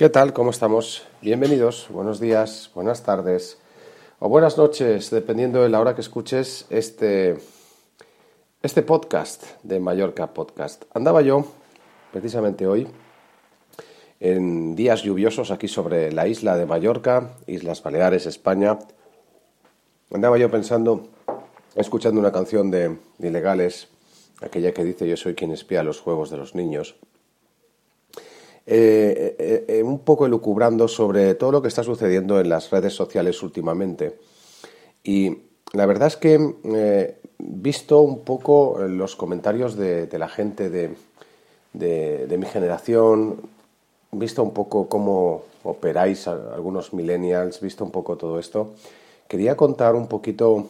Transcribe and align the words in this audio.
¿Qué 0.00 0.08
tal? 0.08 0.32
¿Cómo 0.32 0.48
estamos? 0.48 1.06
Bienvenidos, 1.20 1.88
buenos 1.90 2.20
días, 2.20 2.70
buenas 2.74 3.02
tardes 3.02 3.58
o 4.18 4.30
buenas 4.30 4.56
noches, 4.56 5.10
dependiendo 5.10 5.62
de 5.62 5.68
la 5.68 5.78
hora 5.78 5.94
que 5.94 6.00
escuches 6.00 6.64
este, 6.70 7.36
este 8.62 8.80
podcast 8.80 9.44
de 9.62 9.78
Mallorca 9.78 10.32
Podcast. 10.32 10.84
Andaba 10.94 11.20
yo, 11.20 11.44
precisamente 12.12 12.66
hoy, 12.66 12.88
en 14.20 14.74
días 14.74 15.02
lluviosos 15.02 15.50
aquí 15.50 15.68
sobre 15.68 16.10
la 16.12 16.26
isla 16.26 16.56
de 16.56 16.64
Mallorca, 16.64 17.32
Islas 17.46 17.82
Baleares, 17.82 18.24
España. 18.24 18.78
Andaba 20.10 20.38
yo 20.38 20.50
pensando, 20.50 21.10
escuchando 21.74 22.18
una 22.18 22.32
canción 22.32 22.70
de, 22.70 22.96
de 23.18 23.28
Ilegales, 23.28 23.88
aquella 24.40 24.72
que 24.72 24.82
dice 24.82 25.06
Yo 25.06 25.18
soy 25.18 25.34
quien 25.34 25.52
espía 25.52 25.82
los 25.82 26.00
juegos 26.00 26.30
de 26.30 26.38
los 26.38 26.54
niños. 26.54 26.96
Eh, 28.66 29.36
eh, 29.38 29.64
eh, 29.66 29.82
un 29.82 30.00
poco 30.00 30.26
elucubrando 30.26 30.86
sobre 30.86 31.34
todo 31.34 31.50
lo 31.50 31.62
que 31.62 31.68
está 31.68 31.82
sucediendo 31.82 32.38
en 32.38 32.48
las 32.48 32.70
redes 32.70 32.94
sociales 32.94 33.42
últimamente. 33.42 34.18
Y 35.02 35.38
la 35.72 35.86
verdad 35.86 36.08
es 36.08 36.16
que 36.16 37.16
visto 37.38 38.00
un 38.00 38.22
poco 38.22 38.78
los 38.86 39.16
comentarios 39.16 39.76
de, 39.76 40.08
la 40.18 40.28
gente 40.28 40.68
de, 40.68 40.94
de, 41.72 42.38
mi 42.38 42.46
generación, 42.46 43.40
visto 44.12 44.42
un 44.42 44.52
poco 44.52 44.88
cómo 44.88 45.44
operáis 45.62 46.28
algunos 46.28 46.92
millennials, 46.92 47.60
visto 47.60 47.84
un 47.84 47.90
poco 47.90 48.16
todo 48.16 48.38
esto, 48.38 48.74
quería 49.26 49.56
contar 49.56 49.94
un 49.94 50.06
poquito 50.06 50.68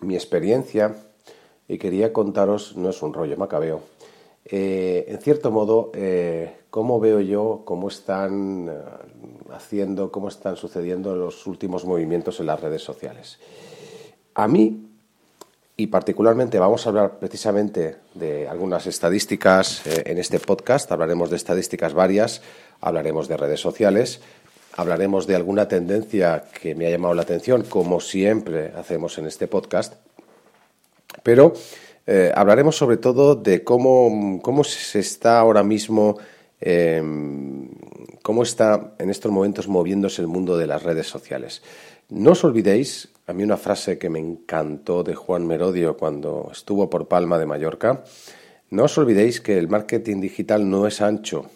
mi 0.00 0.14
experiencia 0.14 0.94
y 1.68 1.78
quería 1.78 2.12
contaros, 2.12 2.76
no 2.76 2.90
es 2.90 3.02
un 3.02 3.12
rollo 3.12 3.36
macabeo, 3.36 3.80
eh, 4.44 5.04
en 5.08 5.18
cierto 5.18 5.50
modo, 5.50 5.90
eh, 5.94 6.56
cómo 6.70 6.98
veo 6.98 7.20
yo 7.20 7.62
cómo 7.64 7.88
están 7.88 8.68
eh, 8.68 8.72
haciendo, 9.52 10.10
cómo 10.10 10.28
están 10.28 10.56
sucediendo 10.56 11.14
los 11.14 11.46
últimos 11.46 11.84
movimientos 11.84 12.40
en 12.40 12.46
las 12.46 12.60
redes 12.60 12.82
sociales. 12.82 13.38
A 14.34 14.48
mí, 14.48 14.86
y 15.76 15.86
particularmente 15.88 16.58
vamos 16.58 16.86
a 16.86 16.90
hablar 16.90 17.18
precisamente 17.18 17.96
de 18.14 18.48
algunas 18.48 18.86
estadísticas 18.86 19.82
en 19.86 20.18
este 20.18 20.38
podcast, 20.38 20.90
hablaremos 20.92 21.30
de 21.30 21.36
estadísticas 21.36 21.94
varias, 21.94 22.42
hablaremos 22.80 23.28
de 23.28 23.36
redes 23.36 23.60
sociales, 23.60 24.20
hablaremos 24.76 25.26
de 25.26 25.36
alguna 25.36 25.68
tendencia 25.68 26.44
que 26.60 26.74
me 26.74 26.86
ha 26.86 26.90
llamado 26.90 27.14
la 27.14 27.22
atención, 27.22 27.62
como 27.62 28.00
siempre 28.00 28.72
hacemos 28.76 29.16
en 29.18 29.26
este 29.26 29.46
podcast, 29.46 29.94
pero 31.22 31.54
eh, 32.06 32.32
hablaremos 32.34 32.76
sobre 32.76 32.96
todo 32.96 33.34
de 33.34 33.62
cómo, 33.62 34.40
cómo 34.42 34.64
se 34.64 34.98
está 34.98 35.38
ahora 35.38 35.62
mismo, 35.62 36.18
em, 36.60 37.68
cómo 38.22 38.42
está 38.42 38.94
en 38.98 39.10
estos 39.10 39.30
momentos 39.30 39.68
moviéndose 39.68 40.22
el 40.22 40.28
mundo 40.28 40.56
de 40.58 40.66
las 40.66 40.82
redes 40.82 41.06
sociales. 41.06 41.62
No 42.08 42.32
os 42.32 42.42
olvidéis, 42.44 43.08
a 43.26 43.32
mí 43.32 43.44
una 43.44 43.56
frase 43.56 43.98
que 43.98 44.10
me 44.10 44.18
encantó 44.18 45.04
de 45.04 45.14
Juan 45.14 45.46
Merodio 45.46 45.96
cuando 45.96 46.48
estuvo 46.50 46.90
por 46.90 47.06
Palma 47.06 47.38
de 47.38 47.46
Mallorca, 47.46 48.02
no 48.70 48.84
os 48.84 48.98
olvidéis 48.98 49.40
que 49.40 49.58
el 49.58 49.68
marketing 49.68 50.20
digital 50.20 50.68
no 50.68 50.86
es 50.86 51.00
ancho, 51.00 51.46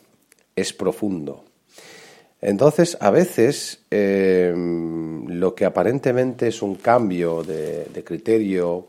es 0.54 0.72
profundo. 0.72 1.44
Entonces, 2.47 2.99
a 3.00 3.09
veces 3.09 3.87
em, 3.91 5.27
lo 5.28 5.55
que 5.55 5.65
aparentemente 5.65 6.49
es 6.49 6.60
un 6.60 6.75
cambio 6.75 7.43
de, 7.43 8.05
criterio, 8.05 8.88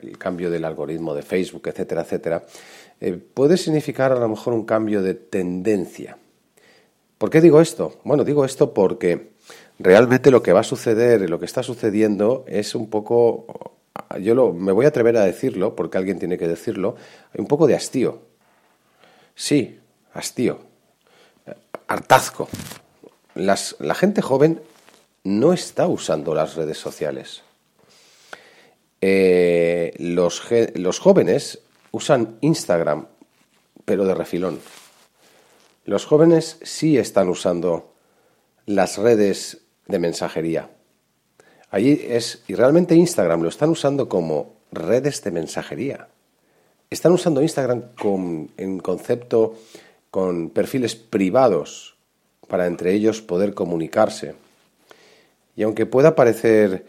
el 0.00 0.16
cambio 0.18 0.52
del 0.52 0.64
algoritmo 0.64 1.12
de 1.12 1.22
Facebook, 1.22 1.66
etcétera, 1.66 2.02
etcétera, 2.02 2.44
eh, 3.00 3.14
puede 3.14 3.56
significar 3.56 4.12
a 4.12 4.20
lo 4.20 4.28
mejor 4.28 4.54
un 4.54 4.64
cambio 4.64 5.02
de 5.02 5.14
tendencia. 5.14 6.16
¿Por 7.18 7.28
qué 7.28 7.40
digo 7.40 7.60
esto? 7.60 7.98
Bueno, 8.04 8.22
digo 8.22 8.44
esto 8.44 8.72
porque 8.72 9.32
realmente 9.80 10.30
lo 10.30 10.40
que 10.40 10.52
va 10.52 10.60
a 10.60 10.62
suceder, 10.64 11.28
lo 11.28 11.40
que 11.40 11.46
está 11.46 11.64
sucediendo 11.64 12.44
es 12.46 12.76
un 12.76 12.88
poco, 12.88 13.74
yo 14.20 14.52
me 14.52 14.70
voy 14.70 14.84
a 14.84 14.90
atrever 14.90 15.16
a 15.16 15.24
decirlo, 15.24 15.74
porque 15.74 15.98
alguien 15.98 16.20
tiene 16.20 16.38
que 16.38 16.46
decirlo, 16.46 16.94
un 17.36 17.48
poco 17.48 17.66
de 17.66 17.74
hastío. 17.74 18.20
Sí, 19.34 19.80
hastío, 20.14 20.60
hartazgo 21.88 22.46
la 23.34 23.94
gente 23.94 24.22
joven 24.22 24.60
no 25.24 25.52
está 25.52 25.86
usando 25.86 26.34
las 26.34 26.56
redes 26.56 26.78
sociales. 26.78 27.42
Eh, 29.00 29.94
los, 29.98 30.42
los 30.74 30.98
jóvenes 30.98 31.60
usan 31.90 32.38
Instagram, 32.40 33.06
pero 33.84 34.04
de 34.04 34.14
refilón. 34.14 34.60
Los 35.84 36.06
jóvenes 36.06 36.58
sí 36.62 36.96
están 36.98 37.28
usando 37.28 37.92
las 38.66 38.98
redes 38.98 39.62
de 39.86 39.98
mensajería. 39.98 40.70
Allí 41.70 42.00
es, 42.08 42.42
y 42.46 42.54
realmente 42.54 42.94
Instagram 42.94 43.42
lo 43.42 43.48
están 43.48 43.70
usando 43.70 44.08
como 44.08 44.54
redes 44.70 45.24
de 45.24 45.30
mensajería. 45.30 46.08
Están 46.90 47.12
usando 47.12 47.42
Instagram 47.42 47.94
con, 47.98 48.50
en 48.56 48.78
concepto 48.78 49.56
con 50.10 50.50
perfiles 50.50 50.94
privados 50.94 51.91
para 52.48 52.66
entre 52.66 52.92
ellos 52.92 53.20
poder 53.22 53.54
comunicarse. 53.54 54.34
Y 55.56 55.62
aunque 55.62 55.86
pueda 55.86 56.14
parecer, 56.14 56.84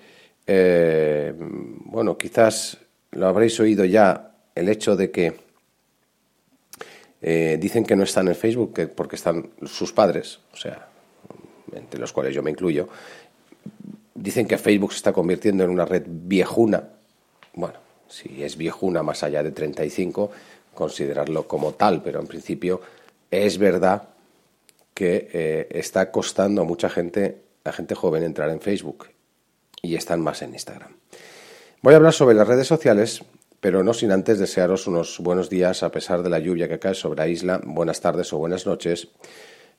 eh, 0.47 1.33
bueno, 1.37 2.17
quizás 2.17 2.77
lo 3.11 3.27
habréis 3.27 3.59
oído 3.59 3.85
ya, 3.85 4.31
el 4.55 4.69
hecho 4.69 4.95
de 4.95 5.11
que 5.11 5.33
eh, 7.21 7.57
dicen 7.59 7.85
que 7.85 7.95
no 7.95 8.03
están 8.03 8.27
en 8.27 8.35
Facebook 8.35 8.91
porque 8.95 9.15
están 9.15 9.49
sus 9.65 9.93
padres, 9.93 10.39
o 10.53 10.57
sea, 10.57 10.87
entre 11.73 11.99
los 11.99 12.11
cuales 12.11 12.33
yo 12.33 12.43
me 12.43 12.51
incluyo, 12.51 12.89
dicen 14.13 14.47
que 14.47 14.57
Facebook 14.57 14.91
se 14.91 14.97
está 14.97 15.13
convirtiendo 15.13 15.63
en 15.63 15.69
una 15.69 15.85
red 15.85 16.03
viejuna. 16.05 16.89
Bueno, 17.53 17.75
si 18.07 18.43
es 18.43 18.57
viejuna 18.57 19.03
más 19.03 19.23
allá 19.23 19.43
de 19.43 19.51
35, 19.51 20.31
considerarlo 20.73 21.47
como 21.47 21.73
tal, 21.73 22.01
pero 22.01 22.19
en 22.19 22.27
principio 22.27 22.81
es 23.31 23.57
verdad 23.57 24.09
que 24.93 25.29
eh, 25.33 25.67
está 25.71 26.11
costando 26.11 26.61
a 26.61 26.65
mucha 26.65 26.89
gente, 26.89 27.41
a 27.63 27.71
gente 27.71 27.95
joven, 27.95 28.23
entrar 28.23 28.49
en 28.49 28.61
Facebook. 28.61 29.07
Y 29.81 29.95
están 29.95 30.21
más 30.21 30.41
en 30.41 30.53
Instagram. 30.53 30.95
Voy 31.81 31.93
a 31.93 31.97
hablar 31.97 32.13
sobre 32.13 32.35
las 32.35 32.47
redes 32.47 32.67
sociales, 32.67 33.21
pero 33.59 33.83
no 33.83 33.93
sin 33.93 34.11
antes 34.11 34.39
desearos 34.39 34.87
unos 34.87 35.19
buenos 35.19 35.49
días 35.49 35.83
a 35.83 35.91
pesar 35.91 36.23
de 36.23 36.29
la 36.29 36.39
lluvia 36.39 36.69
que 36.69 36.79
cae 36.79 36.93
sobre 36.93 37.17
la 37.17 37.27
isla, 37.27 37.59
buenas 37.63 37.99
tardes 37.99 38.31
o 38.31 38.37
buenas 38.37 38.65
noches, 38.65 39.09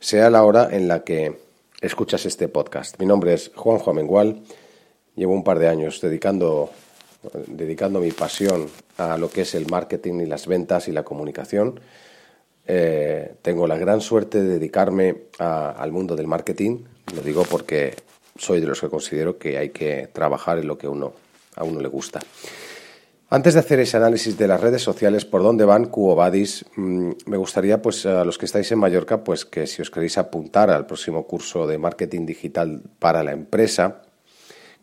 sea 0.00 0.28
la 0.28 0.44
hora 0.44 0.68
en 0.70 0.88
la 0.88 1.04
que 1.04 1.38
escuchas 1.80 2.26
este 2.26 2.48
podcast. 2.48 2.98
Mi 2.98 3.06
nombre 3.06 3.32
es 3.32 3.50
Juanjo 3.54 3.90
Amengual, 3.90 4.42
llevo 5.16 5.32
un 5.32 5.44
par 5.44 5.58
de 5.58 5.68
años 5.68 6.00
dedicando, 6.02 6.70
dedicando 7.46 8.00
mi 8.00 8.10
pasión 8.10 8.68
a 8.98 9.16
lo 9.16 9.30
que 9.30 9.42
es 9.42 9.54
el 9.54 9.66
marketing 9.70 10.20
y 10.20 10.26
las 10.26 10.46
ventas 10.46 10.88
y 10.88 10.92
la 10.92 11.04
comunicación 11.04 11.80
eh, 12.66 13.34
tengo 13.42 13.66
la 13.66 13.76
gran 13.76 14.00
suerte 14.00 14.42
de 14.42 14.54
dedicarme 14.54 15.24
al 15.38 15.92
mundo 15.92 16.16
del 16.16 16.26
marketing. 16.26 16.84
Lo 17.14 17.22
digo 17.22 17.44
porque 17.50 17.94
soy 18.36 18.60
de 18.60 18.66
los 18.66 18.80
que 18.80 18.88
considero 18.88 19.38
que 19.38 19.58
hay 19.58 19.70
que 19.70 20.08
trabajar 20.12 20.58
en 20.58 20.66
lo 20.66 20.78
que 20.78 20.88
uno, 20.88 21.12
a 21.56 21.64
uno 21.64 21.80
le 21.80 21.88
gusta. 21.88 22.20
Antes 23.30 23.54
de 23.54 23.60
hacer 23.60 23.80
ese 23.80 23.96
análisis 23.96 24.38
de 24.38 24.46
las 24.46 24.60
redes 24.60 24.82
sociales, 24.82 25.24
por 25.24 25.42
dónde 25.42 25.64
van 25.64 25.86
Cuobadis, 25.86 26.64
mm, 26.76 27.10
me 27.26 27.36
gustaría, 27.36 27.82
pues, 27.82 28.06
a 28.06 28.24
los 28.24 28.38
que 28.38 28.46
estáis 28.46 28.70
en 28.70 28.78
Mallorca, 28.78 29.24
pues 29.24 29.44
que 29.44 29.66
si 29.66 29.82
os 29.82 29.90
queréis 29.90 30.18
apuntar 30.18 30.70
al 30.70 30.86
próximo 30.86 31.26
curso 31.26 31.66
de 31.66 31.78
marketing 31.78 32.26
digital 32.26 32.82
para 32.98 33.24
la 33.24 33.32
empresa, 33.32 34.02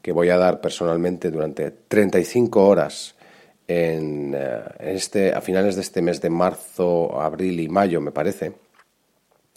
que 0.01 0.11
voy 0.11 0.29
a 0.29 0.37
dar 0.37 0.59
personalmente 0.59 1.29
durante 1.29 1.71
35 1.71 2.67
horas 2.67 3.15
en, 3.71 4.33
eh, 4.35 4.63
este, 4.79 5.33
a 5.33 5.41
finales 5.41 5.75
de 5.75 5.81
este 5.81 6.01
mes 6.01 6.21
de 6.21 6.29
marzo, 6.29 7.21
abril 7.21 7.59
y 7.59 7.69
mayo, 7.69 8.01
me 8.01 8.11
parece, 8.11 8.53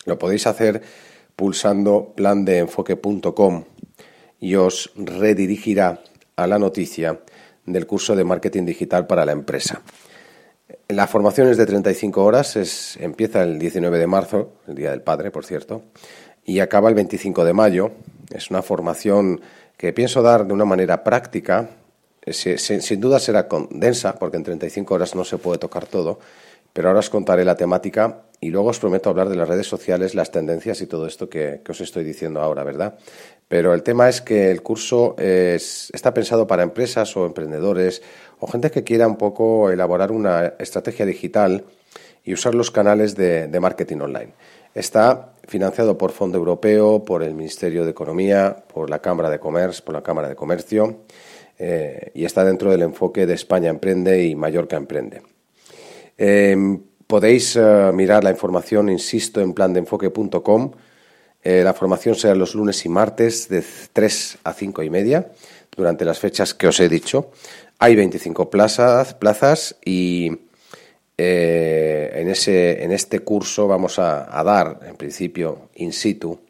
lo 0.04 0.18
podéis 0.18 0.46
hacer 0.46 0.82
pulsando 1.36 2.12
plandeenfoque.com 2.14 3.64
y 4.40 4.54
os 4.54 4.92
redirigirá 4.96 6.00
a 6.36 6.46
la 6.46 6.58
noticia 6.58 7.20
del 7.66 7.86
curso 7.86 8.14
de 8.14 8.24
marketing 8.24 8.64
digital 8.64 9.06
para 9.06 9.24
la 9.24 9.32
empresa. 9.32 9.82
La 10.88 11.06
formación 11.06 11.48
es 11.48 11.56
de 11.56 11.66
35 11.66 12.24
horas, 12.24 12.56
es, 12.56 12.96
empieza 12.98 13.42
el 13.42 13.58
19 13.58 13.98
de 13.98 14.06
marzo, 14.06 14.52
el 14.66 14.74
Día 14.74 14.90
del 14.90 15.02
Padre, 15.02 15.30
por 15.30 15.44
cierto, 15.44 15.82
y 16.44 16.60
acaba 16.60 16.88
el 16.88 16.94
25 16.94 17.44
de 17.44 17.52
mayo. 17.52 17.92
Es 18.34 18.50
una 18.50 18.62
formación 18.62 19.40
que 19.76 19.92
pienso 19.92 20.22
dar 20.22 20.46
de 20.46 20.52
una 20.52 20.64
manera 20.64 21.04
práctica. 21.04 21.70
Sin 22.32 23.00
duda 23.00 23.18
será 23.18 23.48
condensa, 23.48 24.14
porque 24.14 24.36
en 24.36 24.44
35 24.44 24.94
horas 24.94 25.14
no 25.14 25.24
se 25.24 25.38
puede 25.38 25.58
tocar 25.58 25.86
todo, 25.86 26.18
pero 26.74 26.88
ahora 26.88 27.00
os 27.00 27.10
contaré 27.10 27.44
la 27.44 27.54
temática 27.54 28.22
y 28.40 28.50
luego 28.50 28.68
os 28.68 28.80
prometo 28.80 29.08
hablar 29.08 29.28
de 29.28 29.36
las 29.36 29.48
redes 29.48 29.66
sociales, 29.66 30.14
las 30.14 30.30
tendencias 30.30 30.80
y 30.80 30.86
todo 30.86 31.06
esto 31.06 31.28
que, 31.28 31.60
os 31.66 31.80
estoy 31.80 32.02
diciendo 32.02 32.40
ahora, 32.40 32.64
¿verdad? 32.64 32.98
Pero 33.46 33.74
el 33.74 33.82
tema 33.82 34.08
es 34.08 34.20
que 34.20 34.50
el 34.50 34.62
curso 34.62 35.14
está 35.18 36.12
pensado 36.12 36.46
para 36.46 36.62
empresas 36.62 37.16
o 37.16 37.26
emprendedores 37.26 38.02
o 38.40 38.48
gente 38.48 38.70
que 38.70 38.84
quiera 38.84 39.06
un 39.06 39.16
poco 39.16 39.70
elaborar 39.70 40.10
una 40.10 40.54
estrategia 40.58 41.06
digital 41.06 41.64
y 42.24 42.34
usar 42.34 42.54
los 42.54 42.70
canales 42.70 43.14
de, 43.14 43.48
marketing 43.60 43.98
online. 43.98 44.34
Está 44.74 45.34
financiado 45.46 45.96
por 45.96 46.10
Fondo 46.10 46.38
Europeo, 46.38 47.04
por 47.04 47.22
el 47.22 47.34
Ministerio 47.34 47.84
de 47.84 47.90
Economía, 47.90 48.64
por 48.72 48.90
la 48.90 48.98
Cámara 48.98 49.30
de 49.30 49.38
Comercio, 49.38 49.84
por 49.84 49.94
la 49.94 50.02
Cámara 50.02 50.28
de 50.28 50.34
Comercio 50.34 51.04
eh, 51.58 52.10
y 52.14 52.24
está 52.24 52.44
dentro 52.44 52.70
del 52.70 52.82
enfoque 52.82 53.26
de 53.26 53.34
España 53.34 53.70
Emprende 53.70 54.24
y 54.24 54.34
Mallorca 54.34 54.76
Emprende. 54.76 55.22
Em, 56.16 56.80
Podéis 57.06 57.54
eh, 57.54 57.90
mirar 57.92 58.24
la 58.24 58.30
información, 58.30 58.88
insisto, 58.88 59.40
en 59.40 59.52
plandeenfoque.com. 59.52 60.72
Eh, 61.42 61.62
la 61.62 61.74
formación 61.74 62.14
será 62.14 62.34
los 62.34 62.54
lunes 62.54 62.84
y 62.86 62.88
martes 62.88 63.48
de 63.48 63.62
3 63.92 64.38
a 64.42 64.54
5 64.54 64.82
y 64.82 64.90
media, 64.90 65.30
durante 65.76 66.06
las 66.06 66.18
fechas 66.18 66.54
que 66.54 66.66
os 66.66 66.80
he 66.80 66.88
dicho. 66.88 67.30
Hay 67.78 67.94
25 67.94 68.48
plazas, 68.48 69.76
y 69.84 70.32
en, 71.16 72.28
ese, 72.28 72.82
en 72.82 72.90
este 72.90 73.20
curso 73.20 73.68
vamos 73.68 73.98
a, 73.98 74.42
dar, 74.42 74.80
en 74.88 74.96
principio, 74.96 75.68
in 75.74 75.92
situ, 75.92 76.40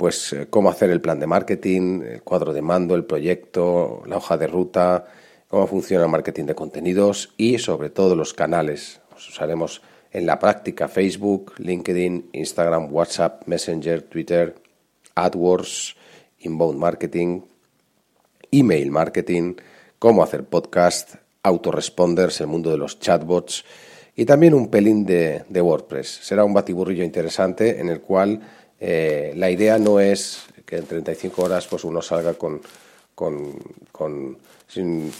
pues 0.00 0.34
cómo 0.48 0.70
hacer 0.70 0.88
el 0.88 1.02
plan 1.02 1.20
de 1.20 1.26
marketing, 1.26 2.00
el 2.00 2.22
cuadro 2.22 2.54
de 2.54 2.62
mando, 2.62 2.94
el 2.94 3.04
proyecto, 3.04 4.02
la 4.06 4.16
hoja 4.16 4.38
de 4.38 4.46
ruta, 4.46 5.04
cómo 5.46 5.66
funciona 5.66 6.06
el 6.06 6.10
marketing 6.10 6.46
de 6.46 6.54
contenidos 6.54 7.34
y 7.36 7.58
sobre 7.58 7.90
todo 7.90 8.16
los 8.16 8.32
canales 8.32 9.02
usaremos 9.14 9.82
en 10.10 10.24
la 10.24 10.38
práctica 10.38 10.88
Facebook, 10.88 11.52
LinkedIn, 11.58 12.30
Instagram, 12.32 12.90
WhatsApp, 12.90 13.42
Messenger, 13.44 14.00
Twitter, 14.00 14.54
AdWords, 15.16 15.96
Inbound 16.38 16.78
Marketing, 16.78 17.42
Email 18.50 18.90
Marketing, 18.90 19.56
cómo 19.98 20.22
hacer 20.22 20.44
podcast, 20.44 21.16
autoresponders, 21.42 22.40
el 22.40 22.46
mundo 22.46 22.70
de 22.70 22.78
los 22.78 23.00
chatbots 23.00 23.66
y 24.16 24.24
también 24.24 24.54
un 24.54 24.68
pelín 24.68 25.04
de, 25.04 25.44
WordPress. 25.50 26.20
Será 26.22 26.44
un 26.44 26.54
batiburrillo 26.54 27.04
interesante 27.04 27.80
en 27.80 27.90
el 27.90 28.00
cual 28.00 28.40
eh, 28.80 29.32
la 29.36 29.50
idea 29.50 29.78
no 29.78 30.00
es 30.00 30.42
que 30.64 30.76
en 30.76 30.86
35 30.86 31.42
horas 31.42 31.66
pues 31.66 31.84
uno 31.84 32.00
salga 32.00 32.34
con, 32.34 32.60
con, 33.14 33.54
con 33.92 34.38
sin, 34.66 35.12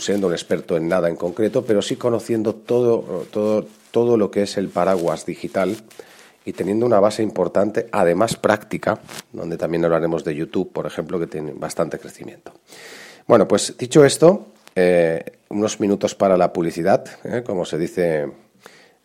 siendo 0.00 0.26
un 0.26 0.32
experto 0.32 0.76
en 0.76 0.88
nada 0.88 1.08
en 1.08 1.16
concreto, 1.16 1.64
pero 1.64 1.80
sí 1.82 1.96
conociendo 1.96 2.54
todo, 2.54 3.26
todo, 3.30 3.66
todo 3.90 4.16
lo 4.16 4.30
que 4.30 4.42
es 4.42 4.56
el 4.56 4.68
paraguas 4.68 5.24
digital 5.24 5.76
y 6.44 6.52
teniendo 6.52 6.86
una 6.86 6.98
base 6.98 7.22
importante, 7.22 7.88
además 7.92 8.36
práctica, 8.36 9.00
donde 9.32 9.56
también 9.56 9.84
hablaremos 9.84 10.24
de 10.24 10.34
YouTube, 10.34 10.72
por 10.72 10.86
ejemplo, 10.86 11.18
que 11.18 11.26
tiene 11.26 11.52
bastante 11.52 11.98
crecimiento. 11.98 12.52
Bueno, 13.26 13.46
pues 13.46 13.76
dicho 13.76 14.04
esto, 14.04 14.46
eh, 14.74 15.22
unos 15.50 15.78
minutos 15.80 16.14
para 16.14 16.36
la 16.36 16.52
publicidad, 16.52 17.04
eh, 17.24 17.42
como 17.44 17.64
se 17.64 17.78
dice 17.78 18.26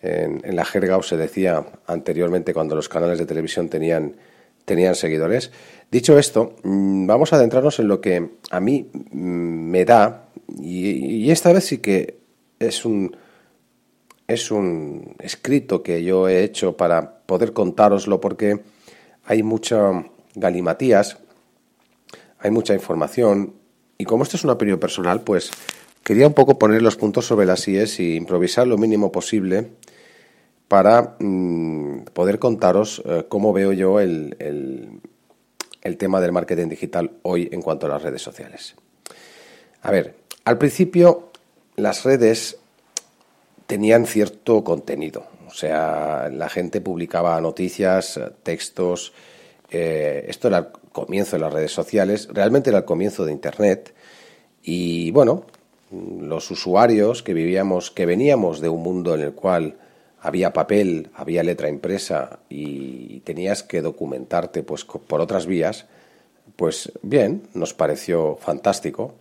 en, 0.03 0.55
la 0.55 0.65
jerga 0.65 0.97
o 0.97 1.03
se 1.03 1.15
decía 1.15 1.65
anteriormente 1.87 2.53
cuando 2.53 2.75
los 2.75 2.89
canales 2.89 3.17
de 3.19 3.25
televisión 3.25 3.69
tenían, 3.69 4.17
tenían 4.65 4.95
seguidores. 4.95 5.51
Dicho 5.89 6.19
esto, 6.19 6.57
mm, 6.63 7.07
vamos 7.07 7.31
a 7.31 7.37
adentrarnos 7.37 7.79
en 7.79 7.87
lo 7.87 8.01
que 8.01 8.31
a 8.51 8.59
mí 8.59 8.89
mm, 8.91 9.17
me 9.71 9.85
da, 9.85 10.25
y, 10.59 11.31
esta 11.31 11.53
vez 11.53 11.65
sí 11.65 11.77
que 11.77 12.17
es 12.59 12.83
un, 12.83 13.15
es 14.27 14.51
un 14.51 15.15
escrito 15.19 15.81
que 15.83 16.03
yo 16.03 16.27
he 16.27 16.43
hecho 16.43 16.75
para 16.75 17.19
poder 17.25 17.53
contároslo, 17.53 18.19
porque 18.19 18.59
hay 19.23 19.41
mucha 19.41 20.03
galimatías, 20.35 21.17
hay 22.39 22.51
mucha 22.51 22.73
información, 22.73 23.53
y 23.97 24.03
como 24.03 24.23
esto 24.23 24.35
es 24.35 24.43
una 24.43 24.53
opinión 24.53 24.79
personal, 24.79 25.21
pues 25.21 25.49
quería 26.03 26.27
un 26.27 26.33
poco 26.33 26.59
poner 26.59 26.81
los 26.81 26.97
puntos 26.97 27.25
sobre 27.25 27.45
las 27.45 27.65
IES 27.69 28.01
y 28.01 28.15
improvisar 28.15 28.67
lo 28.67 28.77
mínimo 28.77 29.09
posible 29.09 29.69
para 30.67 31.15
mm, 31.19 32.05
poder 32.13 32.39
contaros 32.39 33.01
eh, 33.05 33.25
cómo 33.29 33.53
veo 33.53 33.73
yo 33.73 33.99
el, 33.99 34.35
el 35.83 35.97
tema 35.97 36.21
del 36.21 36.31
marketing 36.31 36.69
digital 36.69 37.11
hoy 37.23 37.49
en 37.51 37.61
cuanto 37.61 37.85
a 37.85 37.89
las 37.89 38.01
redes 38.01 38.21
sociales. 38.21 38.75
A 39.81 39.91
ver, 39.91 40.15
al 40.45 40.57
principio 40.57 41.29
las 41.75 42.03
redes 42.03 42.57
tenían 43.67 44.05
cierto 44.05 44.63
contenido, 44.63 45.25
o 45.47 45.53
sea, 45.53 46.29
la 46.31 46.49
gente 46.49 46.81
publicaba 46.81 47.39
noticias, 47.41 48.19
textos, 48.43 49.13
eh, 49.69 50.25
esto 50.27 50.47
era 50.47 50.57
el 50.59 50.67
comienzo 50.91 51.35
de 51.35 51.41
las 51.41 51.53
redes 51.53 51.71
sociales, 51.71 52.29
realmente 52.31 52.69
era 52.69 52.79
el 52.79 52.85
comienzo 52.85 53.25
de 53.25 53.31
Internet 53.31 53.93
y 54.63 55.11
bueno, 55.11 55.45
los 55.91 56.49
usuarios 56.49 57.23
que 57.23 57.33
vivíamos, 57.33 57.91
que 57.91 58.05
veníamos 58.05 58.61
de 58.61 58.69
un 58.69 58.81
mundo 58.81 59.15
en 59.15 59.21
el 59.21 59.33
cual 59.33 59.77
había 60.23 60.53
papel, 60.53 61.09
había 61.13 61.43
letra 61.43 61.67
impresa 61.67 62.39
y 62.47 63.19
tenías 63.19 63.61
que 63.61 63.81
documentarte 63.81 64.63
pues 64.63 64.85
por 64.85 65.19
otras 65.19 65.45
vías, 65.45 65.85
pues 66.55 66.93
bien, 67.01 67.43
nos 67.53 67.73
pareció 67.73 68.37
fantástico. 68.37 69.15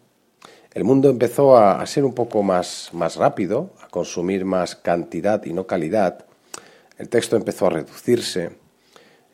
El 0.73 0.85
mundo 0.85 1.11
empezó 1.11 1.59
a, 1.59 1.85
ser 1.87 2.05
un 2.05 2.15
poco 2.15 2.45
más, 2.45 2.91
más 2.93 3.17
rápido, 3.17 3.71
a 3.83 3.89
consumir 3.89 4.45
más 4.45 4.77
cantidad 4.77 5.45
y 5.45 5.53
no 5.53 5.67
calidad. 5.67 6.25
El 6.99 7.09
texto 7.09 7.35
empezó 7.35 7.67
a 7.67 7.71
reducirse, 7.71 8.53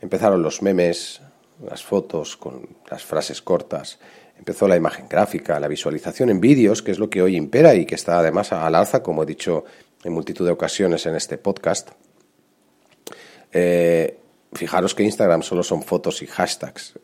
empezaron 0.00 0.42
los 0.42 0.62
memes, 0.62 1.20
las 1.62 1.82
fotos 1.84 2.38
con 2.38 2.66
las 2.90 3.04
frases 3.04 3.42
cortas, 3.42 3.98
empezó 4.38 4.68
la 4.68 4.76
imagen 4.76 5.06
gráfica, 5.06 5.60
la 5.60 5.68
visualización 5.68 6.30
en 6.30 6.40
vídeos, 6.40 6.82
que 6.82 6.92
es 6.92 6.98
lo 6.98 7.10
que 7.10 7.20
hoy 7.20 7.36
impera 7.36 7.74
y 7.74 7.84
que 7.84 7.94
está 7.94 8.18
además 8.18 8.54
al 8.54 8.74
alza, 8.74 9.02
como 9.02 9.22
he 9.22 9.26
dicho 9.26 9.64
en 10.04 10.12
multitud 10.12 10.44
de 10.44 10.52
ocasiones 10.52 11.06
en 11.06 11.14
este 11.14 11.38
podcast. 11.38 11.90
Eh, 13.52 14.18
fijaros 14.52 14.94
que 14.94 15.02
Instagram 15.02 15.42
solo 15.42 15.62
son 15.62 15.82
fotos 15.82 16.22
y 16.22 16.26
hashtags. 16.26 16.94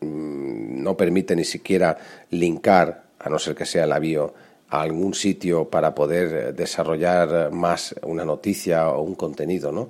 Mm, 0.00 0.82
no 0.82 0.96
permite 0.96 1.36
ni 1.36 1.44
siquiera 1.44 1.96
linkar, 2.30 3.10
a 3.18 3.28
no 3.28 3.38
ser 3.38 3.54
que 3.54 3.66
sea 3.66 3.86
la 3.86 3.98
bio, 3.98 4.34
a 4.68 4.82
algún 4.82 5.14
sitio 5.14 5.68
para 5.68 5.94
poder 5.94 6.54
desarrollar 6.54 7.50
más 7.50 7.94
una 8.02 8.24
noticia 8.24 8.88
o 8.90 9.02
un 9.02 9.14
contenido. 9.14 9.72
¿no? 9.72 9.88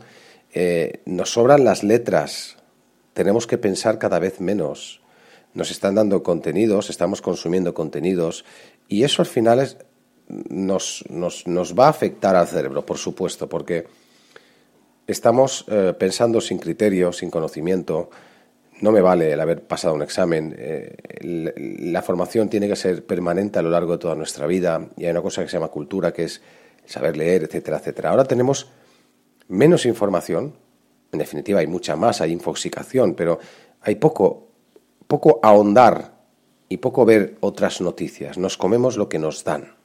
Eh, 0.52 1.02
nos 1.04 1.32
sobran 1.32 1.64
las 1.64 1.84
letras. 1.84 2.56
Tenemos 3.12 3.46
que 3.46 3.58
pensar 3.58 3.98
cada 3.98 4.18
vez 4.18 4.40
menos. 4.40 5.00
Nos 5.52 5.70
están 5.70 5.96
dando 5.96 6.22
contenidos, 6.22 6.90
estamos 6.90 7.20
consumiendo 7.22 7.74
contenidos 7.74 8.44
y 8.88 9.02
eso 9.02 9.20
al 9.20 9.26
final 9.26 9.60
es, 9.60 9.76
nos, 10.48 11.04
nos, 11.08 11.46
nos, 11.46 11.74
va 11.74 11.86
a 11.86 11.90
afectar 11.90 12.36
al 12.36 12.46
cerebro, 12.46 12.84
por 12.84 12.98
supuesto, 12.98 13.48
porque 13.48 13.86
estamos 15.06 15.64
eh, 15.68 15.94
pensando 15.98 16.40
sin 16.40 16.58
criterio, 16.58 17.12
sin 17.12 17.30
conocimiento. 17.30 18.10
No 18.80 18.92
me 18.92 19.00
vale 19.00 19.32
el 19.32 19.40
haber 19.40 19.62
pasado 19.62 19.94
un 19.94 20.02
examen. 20.02 20.54
Eh, 20.56 20.96
la 21.82 22.02
formación 22.02 22.48
tiene 22.48 22.68
que 22.68 22.76
ser 22.76 23.04
permanente 23.04 23.58
a 23.58 23.62
lo 23.62 23.70
largo 23.70 23.92
de 23.92 23.98
toda 23.98 24.14
nuestra 24.14 24.46
vida 24.46 24.88
y 24.96 25.04
hay 25.04 25.10
una 25.10 25.22
cosa 25.22 25.42
que 25.42 25.48
se 25.48 25.56
llama 25.56 25.68
cultura, 25.68 26.12
que 26.12 26.24
es 26.24 26.40
saber 26.86 27.16
leer, 27.16 27.44
etcétera, 27.44 27.78
etcétera. 27.78 28.10
Ahora 28.10 28.24
tenemos 28.24 28.70
menos 29.48 29.84
información, 29.84 30.54
en 31.12 31.18
definitiva 31.18 31.60
hay 31.60 31.66
mucha 31.66 31.96
más, 31.96 32.20
hay 32.20 32.32
infoxicación, 32.32 33.14
pero 33.14 33.38
hay 33.82 33.96
poco, 33.96 34.48
poco 35.06 35.40
ahondar 35.42 36.20
y 36.68 36.78
poco 36.78 37.04
ver 37.04 37.36
otras 37.40 37.80
noticias. 37.80 38.38
Nos 38.38 38.56
comemos 38.56 38.96
lo 38.96 39.08
que 39.08 39.18
nos 39.18 39.44
dan. 39.44 39.79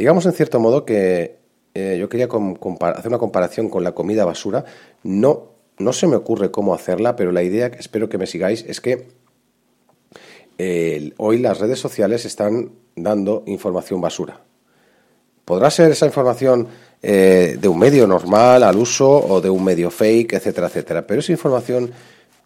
Digamos 0.00 0.24
en 0.24 0.32
cierto 0.32 0.58
modo 0.60 0.86
que 0.86 1.40
eh, 1.74 1.98
yo 2.00 2.08
quería 2.08 2.24
hacer 2.24 3.08
una 3.08 3.18
comparación 3.18 3.68
con 3.68 3.84
la 3.84 3.92
comida 3.92 4.24
basura. 4.24 4.64
No, 5.02 5.50
no 5.76 5.92
se 5.92 6.06
me 6.06 6.16
ocurre 6.16 6.50
cómo 6.50 6.72
hacerla, 6.72 7.16
pero 7.16 7.32
la 7.32 7.42
idea, 7.42 7.66
espero 7.66 8.08
que 8.08 8.16
me 8.16 8.26
sigáis, 8.26 8.64
es 8.66 8.80
que 8.80 9.08
hoy 11.18 11.38
las 11.38 11.60
redes 11.60 11.80
sociales 11.80 12.24
están 12.24 12.72
dando 12.96 13.42
información 13.44 14.00
basura. 14.00 14.40
Podrá 15.44 15.70
ser 15.70 15.90
esa 15.90 16.06
información 16.06 16.66
eh, 17.02 17.58
de 17.60 17.68
un 17.68 17.78
medio 17.78 18.06
normal 18.06 18.62
al 18.62 18.78
uso 18.78 19.06
o 19.10 19.42
de 19.42 19.50
un 19.50 19.62
medio 19.62 19.90
fake, 19.90 20.32
etcétera, 20.32 20.68
etcétera, 20.68 21.06
pero 21.06 21.20
es 21.20 21.28
información 21.28 21.90